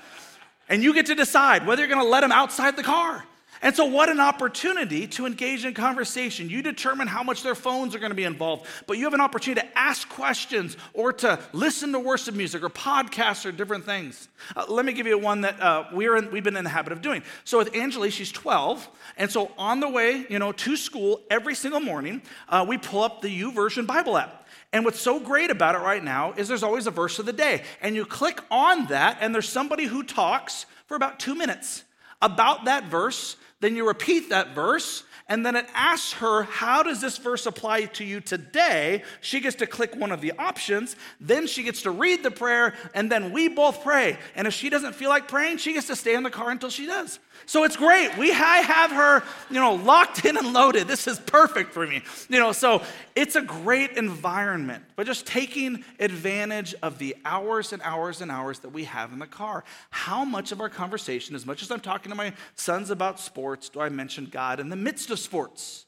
And 0.70 0.84
you 0.84 0.94
get 0.94 1.08
to 1.08 1.16
decide 1.16 1.66
whether 1.66 1.86
you're 1.86 1.96
to 1.96 2.04
let 2.04 2.22
them 2.22 2.32
outside 2.32 2.76
the 2.76 2.84
car 2.84 3.26
and 3.64 3.76
so, 3.76 3.86
what 3.86 4.10
an 4.10 4.20
opportunity 4.20 5.06
to 5.08 5.28
engage 5.28 5.66
in 5.66 5.76
conversation. 5.76 6.50
You 6.50 6.64
determine 6.64 7.08
how 7.08 7.22
much 7.22 7.44
their 7.44 7.54
phones 7.54 7.94
are 7.94 8.00
going 8.00 8.10
to 8.10 8.16
be 8.16 8.24
involved, 8.24 8.66
but 8.88 8.98
you 8.98 9.04
have 9.04 9.14
an 9.14 9.22
opportunity 9.22 9.62
to 9.62 9.78
ask 9.78 10.10
questions 10.10 10.78
or 10.94 11.14
to 11.14 11.40
listen 11.54 11.92
to 11.92 12.00
worship 12.00 12.34
music 12.34 12.64
or 12.64 12.70
podcasts 12.70 13.46
or 13.46 13.52
different 13.52 13.86
things. 13.86 14.30
Uh, 14.56 14.66
let 14.68 14.84
me 14.84 14.94
give 14.94 15.06
you 15.06 15.16
one 15.20 15.42
that 15.42 15.62
uh, 15.62 15.84
we're 15.94 16.18
in, 16.18 16.32
we've 16.32 16.44
been 16.44 16.58
in 16.58 16.64
the 16.64 16.72
habit 16.72 16.92
of 16.92 17.04
doing. 17.04 17.22
So, 17.44 17.60
with 17.60 17.76
Angeli, 17.76 18.10
she's 18.10 18.32
12, 18.32 18.90
and 19.18 19.32
so 19.32 19.52
on 19.60 19.80
the 19.80 19.90
way, 19.90 20.26
you 20.28 20.40
know, 20.40 20.52
to 20.54 20.76
school 20.76 21.22
every 21.30 21.54
single 21.54 21.82
morning, 21.82 22.24
uh, 22.50 22.66
we 22.68 22.80
pull 22.80 23.04
up 23.04 23.22
the 23.22 23.42
YouVersion 23.42 23.86
Bible 23.86 24.18
app. 24.18 24.48
And 24.74 24.86
what's 24.86 25.00
so 25.00 25.20
great 25.20 25.52
about 25.52 25.76
it 25.76 25.82
right 25.82 26.04
now 26.04 26.34
is 26.34 26.48
there's 26.48 26.64
always 26.64 26.88
a 26.88 26.92
verse 26.92 27.20
of 27.20 27.28
the 27.28 27.34
day. 27.34 27.64
And 27.82 27.96
you 27.96 28.06
click 28.06 28.42
on 28.50 28.88
that, 28.88 29.18
and 29.22 29.36
there's 29.36 29.50
somebody 29.50 29.86
who 29.86 30.02
talks 30.02 30.66
for 30.88 30.96
about 30.96 31.20
two 31.20 31.36
minutes 31.36 31.84
about 32.22 32.66
that 32.66 32.86
verse 32.86 33.36
then 33.62 33.76
you 33.76 33.88
repeat 33.88 34.30
that 34.30 34.54
verse, 34.54 35.04
and 35.28 35.46
then 35.46 35.56
it 35.56 35.66
asks 35.74 36.14
her, 36.14 36.44
How 36.44 36.84
does 36.84 37.00
this 37.00 37.18
verse 37.18 37.46
apply 37.46 37.86
to 37.86 38.04
you 38.04 38.20
today? 38.20 39.04
She 39.22 39.40
gets 39.40 39.56
to 39.58 39.66
click 39.68 39.96
one 39.96 40.12
of 40.12 40.20
the 40.20 40.34
options. 40.38 40.98
Then 41.22 41.48
she 41.48 41.64
gets 41.64 41.84
to 41.84 41.92
read 41.92 42.22
the 42.22 42.32
prayer, 42.32 42.74
and 42.94 43.10
then 43.10 43.32
we 43.32 43.48
both 43.48 43.82
pray. 43.84 44.18
And 44.36 44.46
if 44.46 44.54
she 44.54 44.70
doesn't 44.70 44.94
feel 44.94 45.10
like 45.10 45.30
praying, 45.30 45.58
she 45.58 45.72
gets 45.72 45.88
to 45.88 45.96
stay 45.96 46.16
in 46.16 46.24
the 46.24 46.30
car 46.30 46.50
until 46.50 46.70
she 46.70 46.86
does. 46.86 47.20
So 47.46 47.64
it's 47.64 47.76
great. 47.78 48.18
We 48.18 48.32
I 48.32 48.58
have 48.58 48.92
her, 48.92 49.24
you 49.50 49.60
know, 49.60 49.76
locked 49.76 50.26
in 50.26 50.38
and 50.38 50.54
loaded. 50.54 50.88
This 50.88 51.08
is 51.08 51.20
perfect 51.20 51.72
for 51.72 51.86
me. 51.86 52.02
You 52.30 52.40
know, 52.40 52.52
so 52.52 52.82
it's 53.16 53.36
a 53.36 53.42
great 53.42 53.92
environment. 53.92 54.84
But 54.96 55.06
just 55.06 55.26
taking 55.26 55.84
advantage 56.00 56.76
of 56.82 56.98
the 56.98 57.16
hours 57.26 57.74
and 57.74 57.82
hours 57.84 58.22
and 58.22 58.32
hours 58.32 58.60
that 58.60 58.70
we 58.70 58.84
have 58.86 59.12
in 59.14 59.20
the 59.20 59.28
car. 59.28 59.64
How 59.90 60.24
much 60.26 60.52
of 60.52 60.62
our 60.62 60.70
conversation, 60.70 61.36
as 61.36 61.46
much 61.46 61.62
as 61.62 61.72
I'm 61.72 61.80
talking 61.80 62.10
to 62.10 62.16
my 62.16 62.34
sons 62.56 62.90
about 62.90 63.20
sports, 63.20 63.51
do 63.58 63.80
I 63.80 63.90
mention 63.90 64.26
God 64.26 64.60
in 64.60 64.70
the 64.70 64.76
midst 64.76 65.10
of 65.12 65.20
sports? 65.20 65.86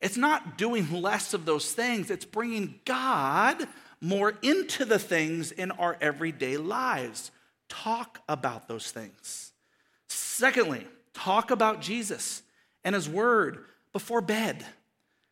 It's 0.00 0.16
not 0.16 0.56
doing 0.56 0.90
less 0.90 1.34
of 1.34 1.44
those 1.44 1.72
things, 1.72 2.10
it's 2.10 2.24
bringing 2.24 2.80
God 2.84 3.66
more 4.00 4.34
into 4.42 4.84
the 4.84 4.98
things 4.98 5.52
in 5.52 5.70
our 5.72 5.96
everyday 6.00 6.56
lives. 6.56 7.30
Talk 7.68 8.20
about 8.28 8.66
those 8.66 8.90
things. 8.90 9.52
Secondly, 10.08 10.86
talk 11.12 11.50
about 11.50 11.82
Jesus 11.82 12.42
and 12.82 12.94
his 12.94 13.08
word 13.08 13.64
before 13.92 14.20
bed. 14.20 14.64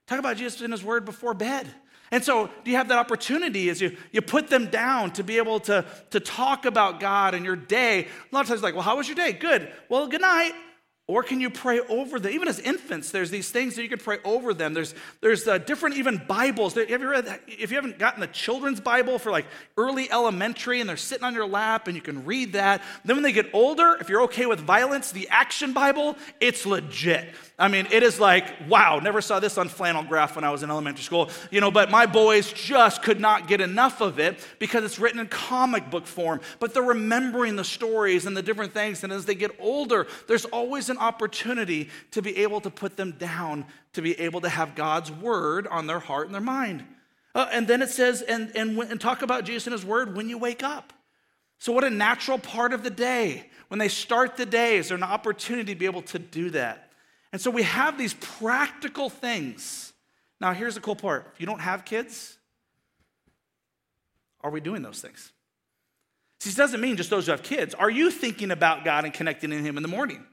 Talk 0.06 0.18
about 0.18 0.36
Jesus 0.36 0.60
and 0.60 0.72
his 0.72 0.84
word 0.84 1.04
before 1.04 1.34
bed. 1.34 1.66
And 2.10 2.24
so, 2.24 2.48
do 2.64 2.70
you 2.70 2.76
have 2.76 2.88
that 2.88 2.98
opportunity 2.98 3.68
as 3.68 3.80
you, 3.80 3.96
you 4.12 4.22
put 4.22 4.48
them 4.48 4.68
down 4.68 5.12
to 5.12 5.24
be 5.24 5.36
able 5.36 5.60
to, 5.60 5.84
to 6.10 6.20
talk 6.20 6.64
about 6.64 7.00
God 7.00 7.34
and 7.34 7.44
your 7.44 7.56
day? 7.56 8.04
A 8.04 8.34
lot 8.34 8.42
of 8.42 8.48
times, 8.48 8.62
like, 8.62 8.74
well, 8.74 8.82
how 8.82 8.96
was 8.96 9.08
your 9.08 9.16
day? 9.16 9.32
Good. 9.32 9.70
Well, 9.90 10.06
good 10.06 10.22
night. 10.22 10.52
Or 11.08 11.22
can 11.22 11.40
you 11.40 11.48
pray 11.48 11.80
over 11.80 12.20
them? 12.20 12.32
Even 12.32 12.48
as 12.48 12.60
infants, 12.60 13.10
there's 13.10 13.30
these 13.30 13.50
things 13.50 13.76
that 13.76 13.82
you 13.82 13.88
can 13.88 13.98
pray 13.98 14.18
over 14.24 14.52
them. 14.52 14.74
There's, 14.74 14.94
there's 15.22 15.48
uh, 15.48 15.56
different 15.56 15.96
even 15.96 16.22
Bibles. 16.28 16.74
Have 16.74 16.90
you 16.90 17.08
read 17.08 17.24
that? 17.24 17.40
If 17.46 17.70
you 17.70 17.76
haven't 17.76 17.98
gotten 17.98 18.20
the 18.20 18.26
children's 18.26 18.78
Bible 18.78 19.18
for 19.18 19.32
like 19.32 19.46
early 19.78 20.12
elementary 20.12 20.80
and 20.80 20.88
they're 20.88 20.98
sitting 20.98 21.24
on 21.24 21.32
your 21.32 21.48
lap 21.48 21.88
and 21.88 21.96
you 21.96 22.02
can 22.02 22.26
read 22.26 22.52
that. 22.52 22.82
Then 23.06 23.16
when 23.16 23.22
they 23.22 23.32
get 23.32 23.48
older, 23.54 23.96
if 23.98 24.10
you're 24.10 24.24
okay 24.24 24.44
with 24.44 24.60
violence, 24.60 25.10
the 25.10 25.28
Action 25.30 25.72
Bible, 25.72 26.14
it's 26.40 26.66
legit. 26.66 27.34
I 27.60 27.66
mean, 27.66 27.88
it 27.90 28.04
is 28.04 28.20
like, 28.20 28.68
wow, 28.68 29.00
never 29.00 29.20
saw 29.20 29.40
this 29.40 29.58
on 29.58 29.68
flannel 29.68 30.04
graph 30.04 30.36
when 30.36 30.44
I 30.44 30.50
was 30.50 30.62
in 30.62 30.70
elementary 30.70 31.02
school. 31.02 31.28
You 31.50 31.60
know, 31.60 31.72
but 31.72 31.90
my 31.90 32.06
boys 32.06 32.52
just 32.52 33.02
could 33.02 33.18
not 33.18 33.48
get 33.48 33.60
enough 33.60 34.00
of 34.00 34.20
it 34.20 34.38
because 34.60 34.84
it's 34.84 35.00
written 35.00 35.18
in 35.18 35.26
comic 35.26 35.90
book 35.90 36.06
form. 36.06 36.40
But 36.60 36.72
they're 36.72 36.84
remembering 36.84 37.56
the 37.56 37.64
stories 37.64 38.26
and 38.26 38.36
the 38.36 38.42
different 38.42 38.74
things. 38.74 39.02
And 39.02 39.12
as 39.12 39.24
they 39.24 39.34
get 39.34 39.50
older, 39.58 40.06
there's 40.28 40.44
always 40.44 40.88
an 40.88 40.98
opportunity 40.98 41.88
to 42.12 42.22
be 42.22 42.36
able 42.38 42.60
to 42.60 42.70
put 42.70 42.96
them 42.96 43.12
down, 43.18 43.66
to 43.94 44.02
be 44.02 44.18
able 44.20 44.40
to 44.42 44.48
have 44.48 44.76
God's 44.76 45.10
word 45.10 45.66
on 45.66 45.88
their 45.88 45.98
heart 45.98 46.26
and 46.26 46.34
their 46.34 46.40
mind. 46.40 46.84
Uh, 47.34 47.48
and 47.50 47.66
then 47.66 47.82
it 47.82 47.90
says, 47.90 48.22
and, 48.22 48.54
and, 48.54 48.78
and 48.78 49.00
talk 49.00 49.22
about 49.22 49.44
Jesus 49.44 49.66
and 49.66 49.72
his 49.72 49.84
word 49.84 50.16
when 50.16 50.28
you 50.28 50.38
wake 50.38 50.62
up. 50.62 50.92
So, 51.58 51.72
what 51.72 51.82
a 51.82 51.90
natural 51.90 52.38
part 52.38 52.72
of 52.72 52.84
the 52.84 52.90
day. 52.90 53.50
When 53.66 53.78
they 53.78 53.88
start 53.88 54.36
the 54.36 54.46
day, 54.46 54.76
is 54.76 54.88
there 54.88 54.96
an 54.96 55.02
opportunity 55.02 55.74
to 55.74 55.78
be 55.78 55.86
able 55.86 56.02
to 56.02 56.20
do 56.20 56.50
that? 56.50 56.88
And 57.32 57.40
so 57.40 57.50
we 57.50 57.62
have 57.62 57.98
these 57.98 58.14
practical 58.14 59.10
things. 59.10 59.92
Now, 60.40 60.52
here's 60.52 60.74
the 60.74 60.80
cool 60.80 60.96
part 60.96 61.30
if 61.32 61.40
you 61.40 61.46
don't 61.46 61.60
have 61.60 61.84
kids, 61.84 62.38
are 64.40 64.50
we 64.50 64.60
doing 64.60 64.82
those 64.82 65.00
things? 65.00 65.32
See, 66.40 66.50
this 66.50 66.56
doesn't 66.56 66.80
mean 66.80 66.96
just 66.96 67.10
those 67.10 67.26
who 67.26 67.32
have 67.32 67.42
kids. 67.42 67.74
Are 67.74 67.90
you 67.90 68.10
thinking 68.10 68.50
about 68.50 68.84
God 68.84 69.04
and 69.04 69.12
connecting 69.12 69.52
in 69.52 69.64
Him 69.64 69.76
in 69.76 69.82
the 69.82 69.88
morning? 69.88 70.24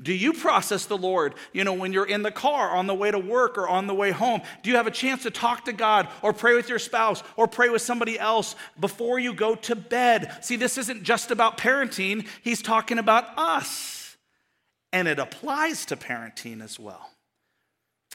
Do 0.00 0.12
you 0.12 0.32
process 0.32 0.86
the 0.86 0.96
Lord, 0.96 1.34
you 1.52 1.64
know, 1.64 1.74
when 1.74 1.92
you're 1.92 2.06
in 2.06 2.22
the 2.22 2.30
car, 2.30 2.70
on 2.70 2.86
the 2.86 2.94
way 2.94 3.10
to 3.10 3.18
work, 3.18 3.58
or 3.58 3.68
on 3.68 3.86
the 3.86 3.94
way 3.94 4.10
home? 4.10 4.40
Do 4.62 4.70
you 4.70 4.76
have 4.76 4.86
a 4.86 4.92
chance 4.92 5.22
to 5.22 5.30
talk 5.30 5.66
to 5.66 5.72
God, 5.72 6.08
or 6.22 6.32
pray 6.32 6.54
with 6.54 6.68
your 6.68 6.78
spouse, 6.78 7.22
or 7.36 7.46
pray 7.46 7.68
with 7.68 7.82
somebody 7.82 8.18
else 8.18 8.56
before 8.80 9.18
you 9.18 9.34
go 9.34 9.54
to 9.54 9.76
bed? 9.76 10.44
See, 10.44 10.56
this 10.56 10.78
isn't 10.78 11.04
just 11.04 11.30
about 11.30 11.58
parenting, 11.58 12.26
He's 12.42 12.62
talking 12.62 12.98
about 12.98 13.26
us 13.38 13.91
and 14.92 15.08
it 15.08 15.18
applies 15.18 15.86
to 15.86 15.96
parenting 15.96 16.62
as 16.62 16.78
well. 16.78 17.10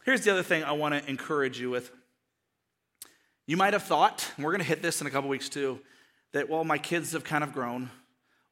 Here's 0.05 0.21
the 0.21 0.31
other 0.31 0.43
thing 0.43 0.63
I 0.63 0.71
want 0.71 0.93
to 0.93 1.09
encourage 1.09 1.59
you 1.59 1.69
with. 1.69 1.91
You 3.45 3.57
might 3.57 3.73
have 3.73 3.83
thought, 3.83 4.29
and 4.35 4.45
we're 4.45 4.51
going 4.51 4.61
to 4.61 4.67
hit 4.67 4.81
this 4.81 5.01
in 5.01 5.07
a 5.07 5.09
couple 5.09 5.29
weeks 5.29 5.49
too, 5.49 5.79
that, 6.33 6.49
well, 6.49 6.63
my 6.63 6.77
kids 6.77 7.13
have 7.13 7.23
kind 7.23 7.43
of 7.43 7.53
grown, 7.53 7.89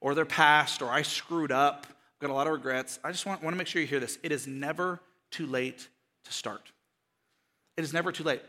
or 0.02 0.16
they're 0.16 0.26
past, 0.26 0.82
or 0.82 0.90
I 0.90 1.02
screwed 1.02 1.52
up, 1.52 1.86
I've 1.90 2.20
got 2.28 2.30
a 2.30 2.34
lot 2.34 2.48
of 2.48 2.54
regrets. 2.54 3.00
I 3.04 3.12
just 3.12 3.26
want, 3.26 3.44
want 3.44 3.54
to 3.54 3.58
make 3.58 3.68
sure 3.68 3.82
you 3.82 3.88
hear 3.88 4.00
this. 4.00 4.18
It 4.24 4.32
is 4.32 4.48
never 4.48 5.02
too 5.32 5.46
late 5.46 5.88
to 6.24 6.34
start. 6.34 6.72
It 7.78 7.84
is 7.84 7.94
never 7.94 8.12
too 8.12 8.24
late. 8.24 8.42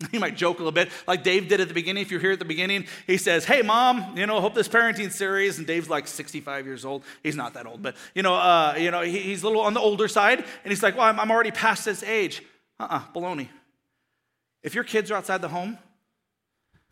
He 0.12 0.18
might 0.18 0.36
joke 0.36 0.56
a 0.56 0.60
little 0.60 0.72
bit, 0.72 0.90
like 1.06 1.22
Dave 1.24 1.48
did 1.48 1.60
at 1.60 1.68
the 1.68 1.74
beginning. 1.74 2.02
If 2.02 2.10
you're 2.10 2.20
here 2.20 2.32
at 2.32 2.38
the 2.38 2.44
beginning, 2.44 2.86
he 3.06 3.16
says, 3.16 3.44
Hey, 3.44 3.62
mom, 3.62 4.16
you 4.16 4.26
know, 4.26 4.40
hope 4.40 4.54
this 4.54 4.68
parenting 4.68 5.10
series. 5.10 5.58
And 5.58 5.66
Dave's 5.66 5.90
like 5.90 6.06
65 6.06 6.66
years 6.66 6.84
old. 6.84 7.04
He's 7.22 7.36
not 7.36 7.54
that 7.54 7.66
old, 7.66 7.82
but, 7.82 7.96
you 8.14 8.22
know, 8.22 8.34
uh, 8.34 8.76
you 8.78 8.90
know 8.90 9.02
he, 9.02 9.18
he's 9.18 9.42
a 9.42 9.46
little 9.46 9.62
on 9.62 9.74
the 9.74 9.80
older 9.80 10.08
side. 10.08 10.38
And 10.38 10.70
he's 10.70 10.82
like, 10.82 10.96
Well, 10.96 11.04
I'm, 11.04 11.18
I'm 11.18 11.30
already 11.30 11.50
past 11.50 11.84
this 11.84 12.02
age. 12.02 12.42
Uh 12.78 12.84
uh-uh, 12.84 12.96
uh 12.96 13.02
baloney. 13.12 13.48
If 14.62 14.74
your 14.74 14.84
kids 14.84 15.10
are 15.10 15.16
outside 15.16 15.40
the 15.40 15.48
home, 15.48 15.78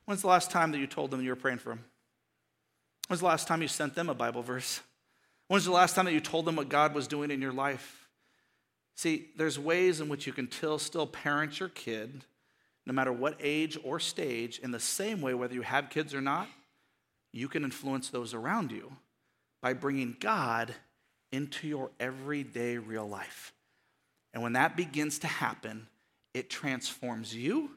when's 0.07 0.23
the 0.23 0.29
last 0.29 0.51
time 0.51 0.73
that 0.73 0.79
you 0.79 0.87
told 0.87 1.11
them 1.11 1.23
you 1.23 1.31
were 1.31 1.37
praying 1.37 1.59
for 1.59 1.71
them? 1.71 1.85
When's 3.09 3.21
the 3.21 3.27
last 3.27 3.47
time 3.47 3.62
you 3.62 3.69
sent 3.69 3.95
them 3.95 4.09
a 4.09 4.14
Bible 4.14 4.42
verse? 4.42 4.81
When's 5.49 5.64
the 5.64 5.73
last 5.73 5.95
time 5.95 6.07
that 6.07 6.12
you 6.12 6.21
told 6.21 6.45
them 6.45 6.57
what 6.57 6.69
God 6.69 6.92
was 6.92 7.07
doing 7.07 7.31
in 7.31 7.40
your 7.40 7.53
life? 7.53 8.09
See, 8.97 9.29
there's 9.37 9.59
ways 9.59 10.01
in 10.01 10.09
which 10.09 10.27
you 10.27 10.33
can 10.33 10.51
still, 10.51 10.79
still 10.79 11.07
parent 11.07 11.61
your 11.61 11.69
kid 11.69 12.25
no 12.87 12.92
matter 12.92 13.12
what 13.12 13.37
age 13.40 13.77
or 13.83 13.99
stage, 13.99 14.61
in 14.61 14.70
the 14.70 14.81
same 14.81 15.20
way, 15.20 15.35
whether 15.35 15.55
you 15.55 15.62
have 15.62 15.90
kids 15.90 16.14
or 16.14 16.20
not, 16.20 16.49
you 17.33 17.49
can 17.49 17.64
influence 17.64 18.09
those 18.09 18.33
around 18.33 18.70
you 18.70 18.92
by 19.61 19.72
bringing 19.72 20.16
God 20.20 20.75
into 21.33 21.66
your 21.66 21.90
everyday 21.99 22.79
real 22.79 23.09
life. 23.09 23.53
And 24.33 24.42
when 24.42 24.53
that 24.53 24.77
begins 24.77 25.18
to 25.20 25.27
happen, 25.27 25.88
it 26.33 26.49
transforms 26.49 27.35
you. 27.35 27.70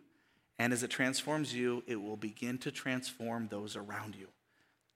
And 0.59 0.73
as 0.73 0.83
it 0.83 0.89
transforms 0.89 1.53
you, 1.53 1.83
it 1.87 1.95
will 1.95 2.17
begin 2.17 2.57
to 2.59 2.71
transform 2.71 3.47
those 3.47 3.75
around 3.75 4.15
you. 4.15 4.27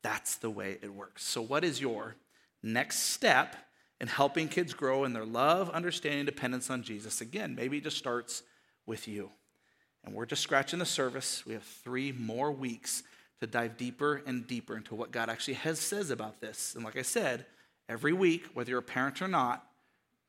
That's 0.01 0.35
the 0.35 0.49
way 0.49 0.77
it 0.81 0.93
works. 0.93 1.23
So, 1.23 1.41
what 1.41 1.63
is 1.63 1.79
your 1.79 2.15
next 2.61 2.99
step 2.99 3.55
in 4.01 4.09
helping 4.09 4.49
kids 4.49 4.73
grow 4.73 5.05
in 5.05 5.13
their 5.13 5.25
love, 5.25 5.69
understanding, 5.69 6.25
dependence 6.25 6.69
on 6.69 6.83
Jesus? 6.83 7.21
Again, 7.21 7.55
maybe 7.55 7.77
it 7.77 7.85
just 7.85 7.97
starts 7.97 8.43
with 8.85 9.07
you. 9.07 9.31
And 10.05 10.13
we're 10.13 10.25
just 10.25 10.41
scratching 10.41 10.79
the 10.79 10.85
surface. 10.85 11.45
We 11.45 11.53
have 11.53 11.63
three 11.63 12.11
more 12.11 12.51
weeks 12.51 13.03
to 13.39 13.47
dive 13.47 13.77
deeper 13.77 14.21
and 14.25 14.45
deeper 14.47 14.75
into 14.75 14.95
what 14.95 15.11
God 15.11 15.29
actually 15.29 15.55
has 15.55 15.79
says 15.79 16.09
about 16.09 16.41
this. 16.41 16.75
And 16.75 16.83
like 16.83 16.97
I 16.97 17.01
said, 17.01 17.45
every 17.89 18.13
week, 18.13 18.47
whether 18.53 18.69
you're 18.69 18.79
a 18.79 18.83
parent 18.83 19.21
or 19.21 19.27
not, 19.27 19.65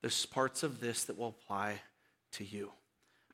there's 0.00 0.26
parts 0.26 0.62
of 0.62 0.80
this 0.80 1.04
that 1.04 1.18
will 1.18 1.28
apply 1.28 1.80
to 2.32 2.44
you. 2.44 2.72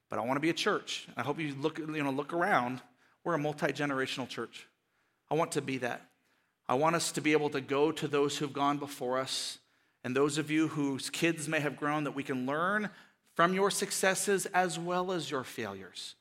But 0.09 0.19
I 0.19 0.23
want 0.23 0.37
to 0.37 0.41
be 0.41 0.51
a 0.51 0.55
church. 0.55 1.09
I 1.17 1.23
hope 1.23 1.39
you 1.39 1.55
look, 1.55 1.79
you 1.79 2.03
know, 2.03 2.11
look 2.11 2.33
around. 2.33 2.81
We're 3.25 3.35
a 3.35 3.39
multi-generational 3.39 4.29
church. 4.29 4.67
I 5.31 5.35
want 5.35 5.53
to 5.53 5.63
be 5.63 5.79
that. 5.79 6.03
I 6.69 6.75
want 6.75 6.97
us 6.97 7.13
to 7.13 7.21
be 7.21 7.33
able 7.33 7.51
to 7.51 7.61
go 7.61 7.93
to 7.93 8.09
those 8.09 8.39
who've 8.39 8.53
gone 8.53 8.79
before 8.79 9.19
us 9.19 9.59
and 10.05 10.17
those 10.17 10.39
of 10.39 10.51
you 10.51 10.69
whose 10.69 11.11
kids 11.11 11.49
may 11.49 11.61
have 11.61 11.77
grown 11.77 12.05
that 12.05 12.15
we 12.15 12.23
can 12.23 12.47
learn 12.47 12.91
from 13.35 13.55
your 13.55 13.71
successes 13.71 14.47
as 14.47 14.79
well 14.79 15.13
as 15.13 15.31
your 15.31 15.45
failures 15.45 16.15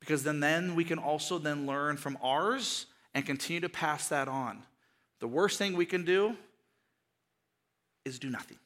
because 0.00 0.24
then, 0.24 0.40
then 0.40 0.74
we 0.74 0.84
can 0.84 0.98
also 0.98 1.38
then 1.38 1.66
learn 1.66 1.96
from 1.96 2.18
ours 2.22 2.86
and 3.14 3.24
continue 3.24 3.60
to 3.60 3.68
pass 3.68 4.08
that 4.08 4.28
on. 4.28 4.62
The 5.20 5.28
worst 5.28 5.58
thing 5.58 5.76
we 5.76 5.86
can 5.86 6.04
do 6.04 6.36
is 8.04 8.18
do 8.18 8.30
nothing 8.30 8.58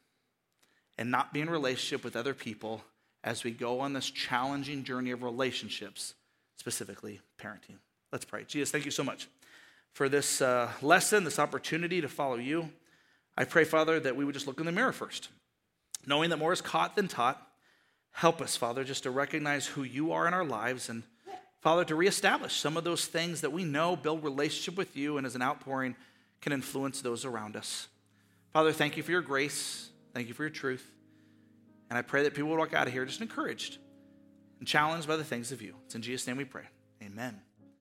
and 0.96 1.10
not 1.10 1.32
be 1.32 1.40
in 1.40 1.50
relationship 1.50 2.04
with 2.04 2.16
other 2.16 2.34
people 2.34 2.82
as 3.24 3.42
we 3.42 3.50
go 3.50 3.80
on 3.80 3.92
this 3.92 4.08
challenging 4.10 4.84
journey 4.84 5.10
of 5.10 5.22
relationships, 5.22 6.14
specifically 6.56 7.20
parenting. 7.38 7.78
Let's 8.12 8.24
pray. 8.24 8.44
Jesus, 8.44 8.70
thank 8.70 8.84
you 8.84 8.90
so 8.90 9.02
much 9.02 9.28
for 9.92 10.08
this 10.08 10.40
uh, 10.40 10.70
lesson, 10.82 11.24
this 11.24 11.38
opportunity 11.38 12.00
to 12.00 12.08
follow 12.08 12.36
you. 12.36 12.70
I 13.36 13.44
pray, 13.44 13.64
Father, 13.64 13.98
that 13.98 14.14
we 14.14 14.24
would 14.24 14.34
just 14.34 14.46
look 14.46 14.60
in 14.60 14.66
the 14.66 14.72
mirror 14.72 14.92
first, 14.92 15.30
knowing 16.06 16.30
that 16.30 16.36
more 16.36 16.52
is 16.52 16.60
caught 16.60 16.94
than 16.94 17.08
taught. 17.08 17.44
Help 18.12 18.40
us, 18.40 18.56
Father, 18.56 18.84
just 18.84 19.02
to 19.04 19.10
recognize 19.10 19.66
who 19.66 19.82
you 19.82 20.12
are 20.12 20.28
in 20.28 20.34
our 20.34 20.44
lives 20.44 20.88
and 20.88 21.02
Father, 21.64 21.82
to 21.86 21.94
reestablish 21.94 22.56
some 22.56 22.76
of 22.76 22.84
those 22.84 23.06
things 23.06 23.40
that 23.40 23.50
we 23.50 23.64
know 23.64 23.96
build 23.96 24.22
relationship 24.22 24.76
with 24.76 24.98
you 24.98 25.16
and 25.16 25.26
as 25.26 25.34
an 25.34 25.40
outpouring 25.40 25.96
can 26.42 26.52
influence 26.52 27.00
those 27.00 27.24
around 27.24 27.56
us. 27.56 27.88
Father, 28.52 28.70
thank 28.70 28.98
you 28.98 29.02
for 29.02 29.12
your 29.12 29.22
grace. 29.22 29.88
Thank 30.12 30.28
you 30.28 30.34
for 30.34 30.42
your 30.42 30.50
truth. 30.50 30.86
And 31.88 31.98
I 31.98 32.02
pray 32.02 32.24
that 32.24 32.34
people 32.34 32.50
will 32.50 32.58
walk 32.58 32.74
out 32.74 32.86
of 32.86 32.92
here 32.92 33.06
just 33.06 33.22
encouraged 33.22 33.78
and 34.58 34.68
challenged 34.68 35.08
by 35.08 35.16
the 35.16 35.24
things 35.24 35.52
of 35.52 35.62
you. 35.62 35.74
It's 35.86 35.94
in 35.94 36.02
Jesus' 36.02 36.26
name 36.26 36.36
we 36.36 36.44
pray. 36.44 36.64
Amen. 37.02 37.40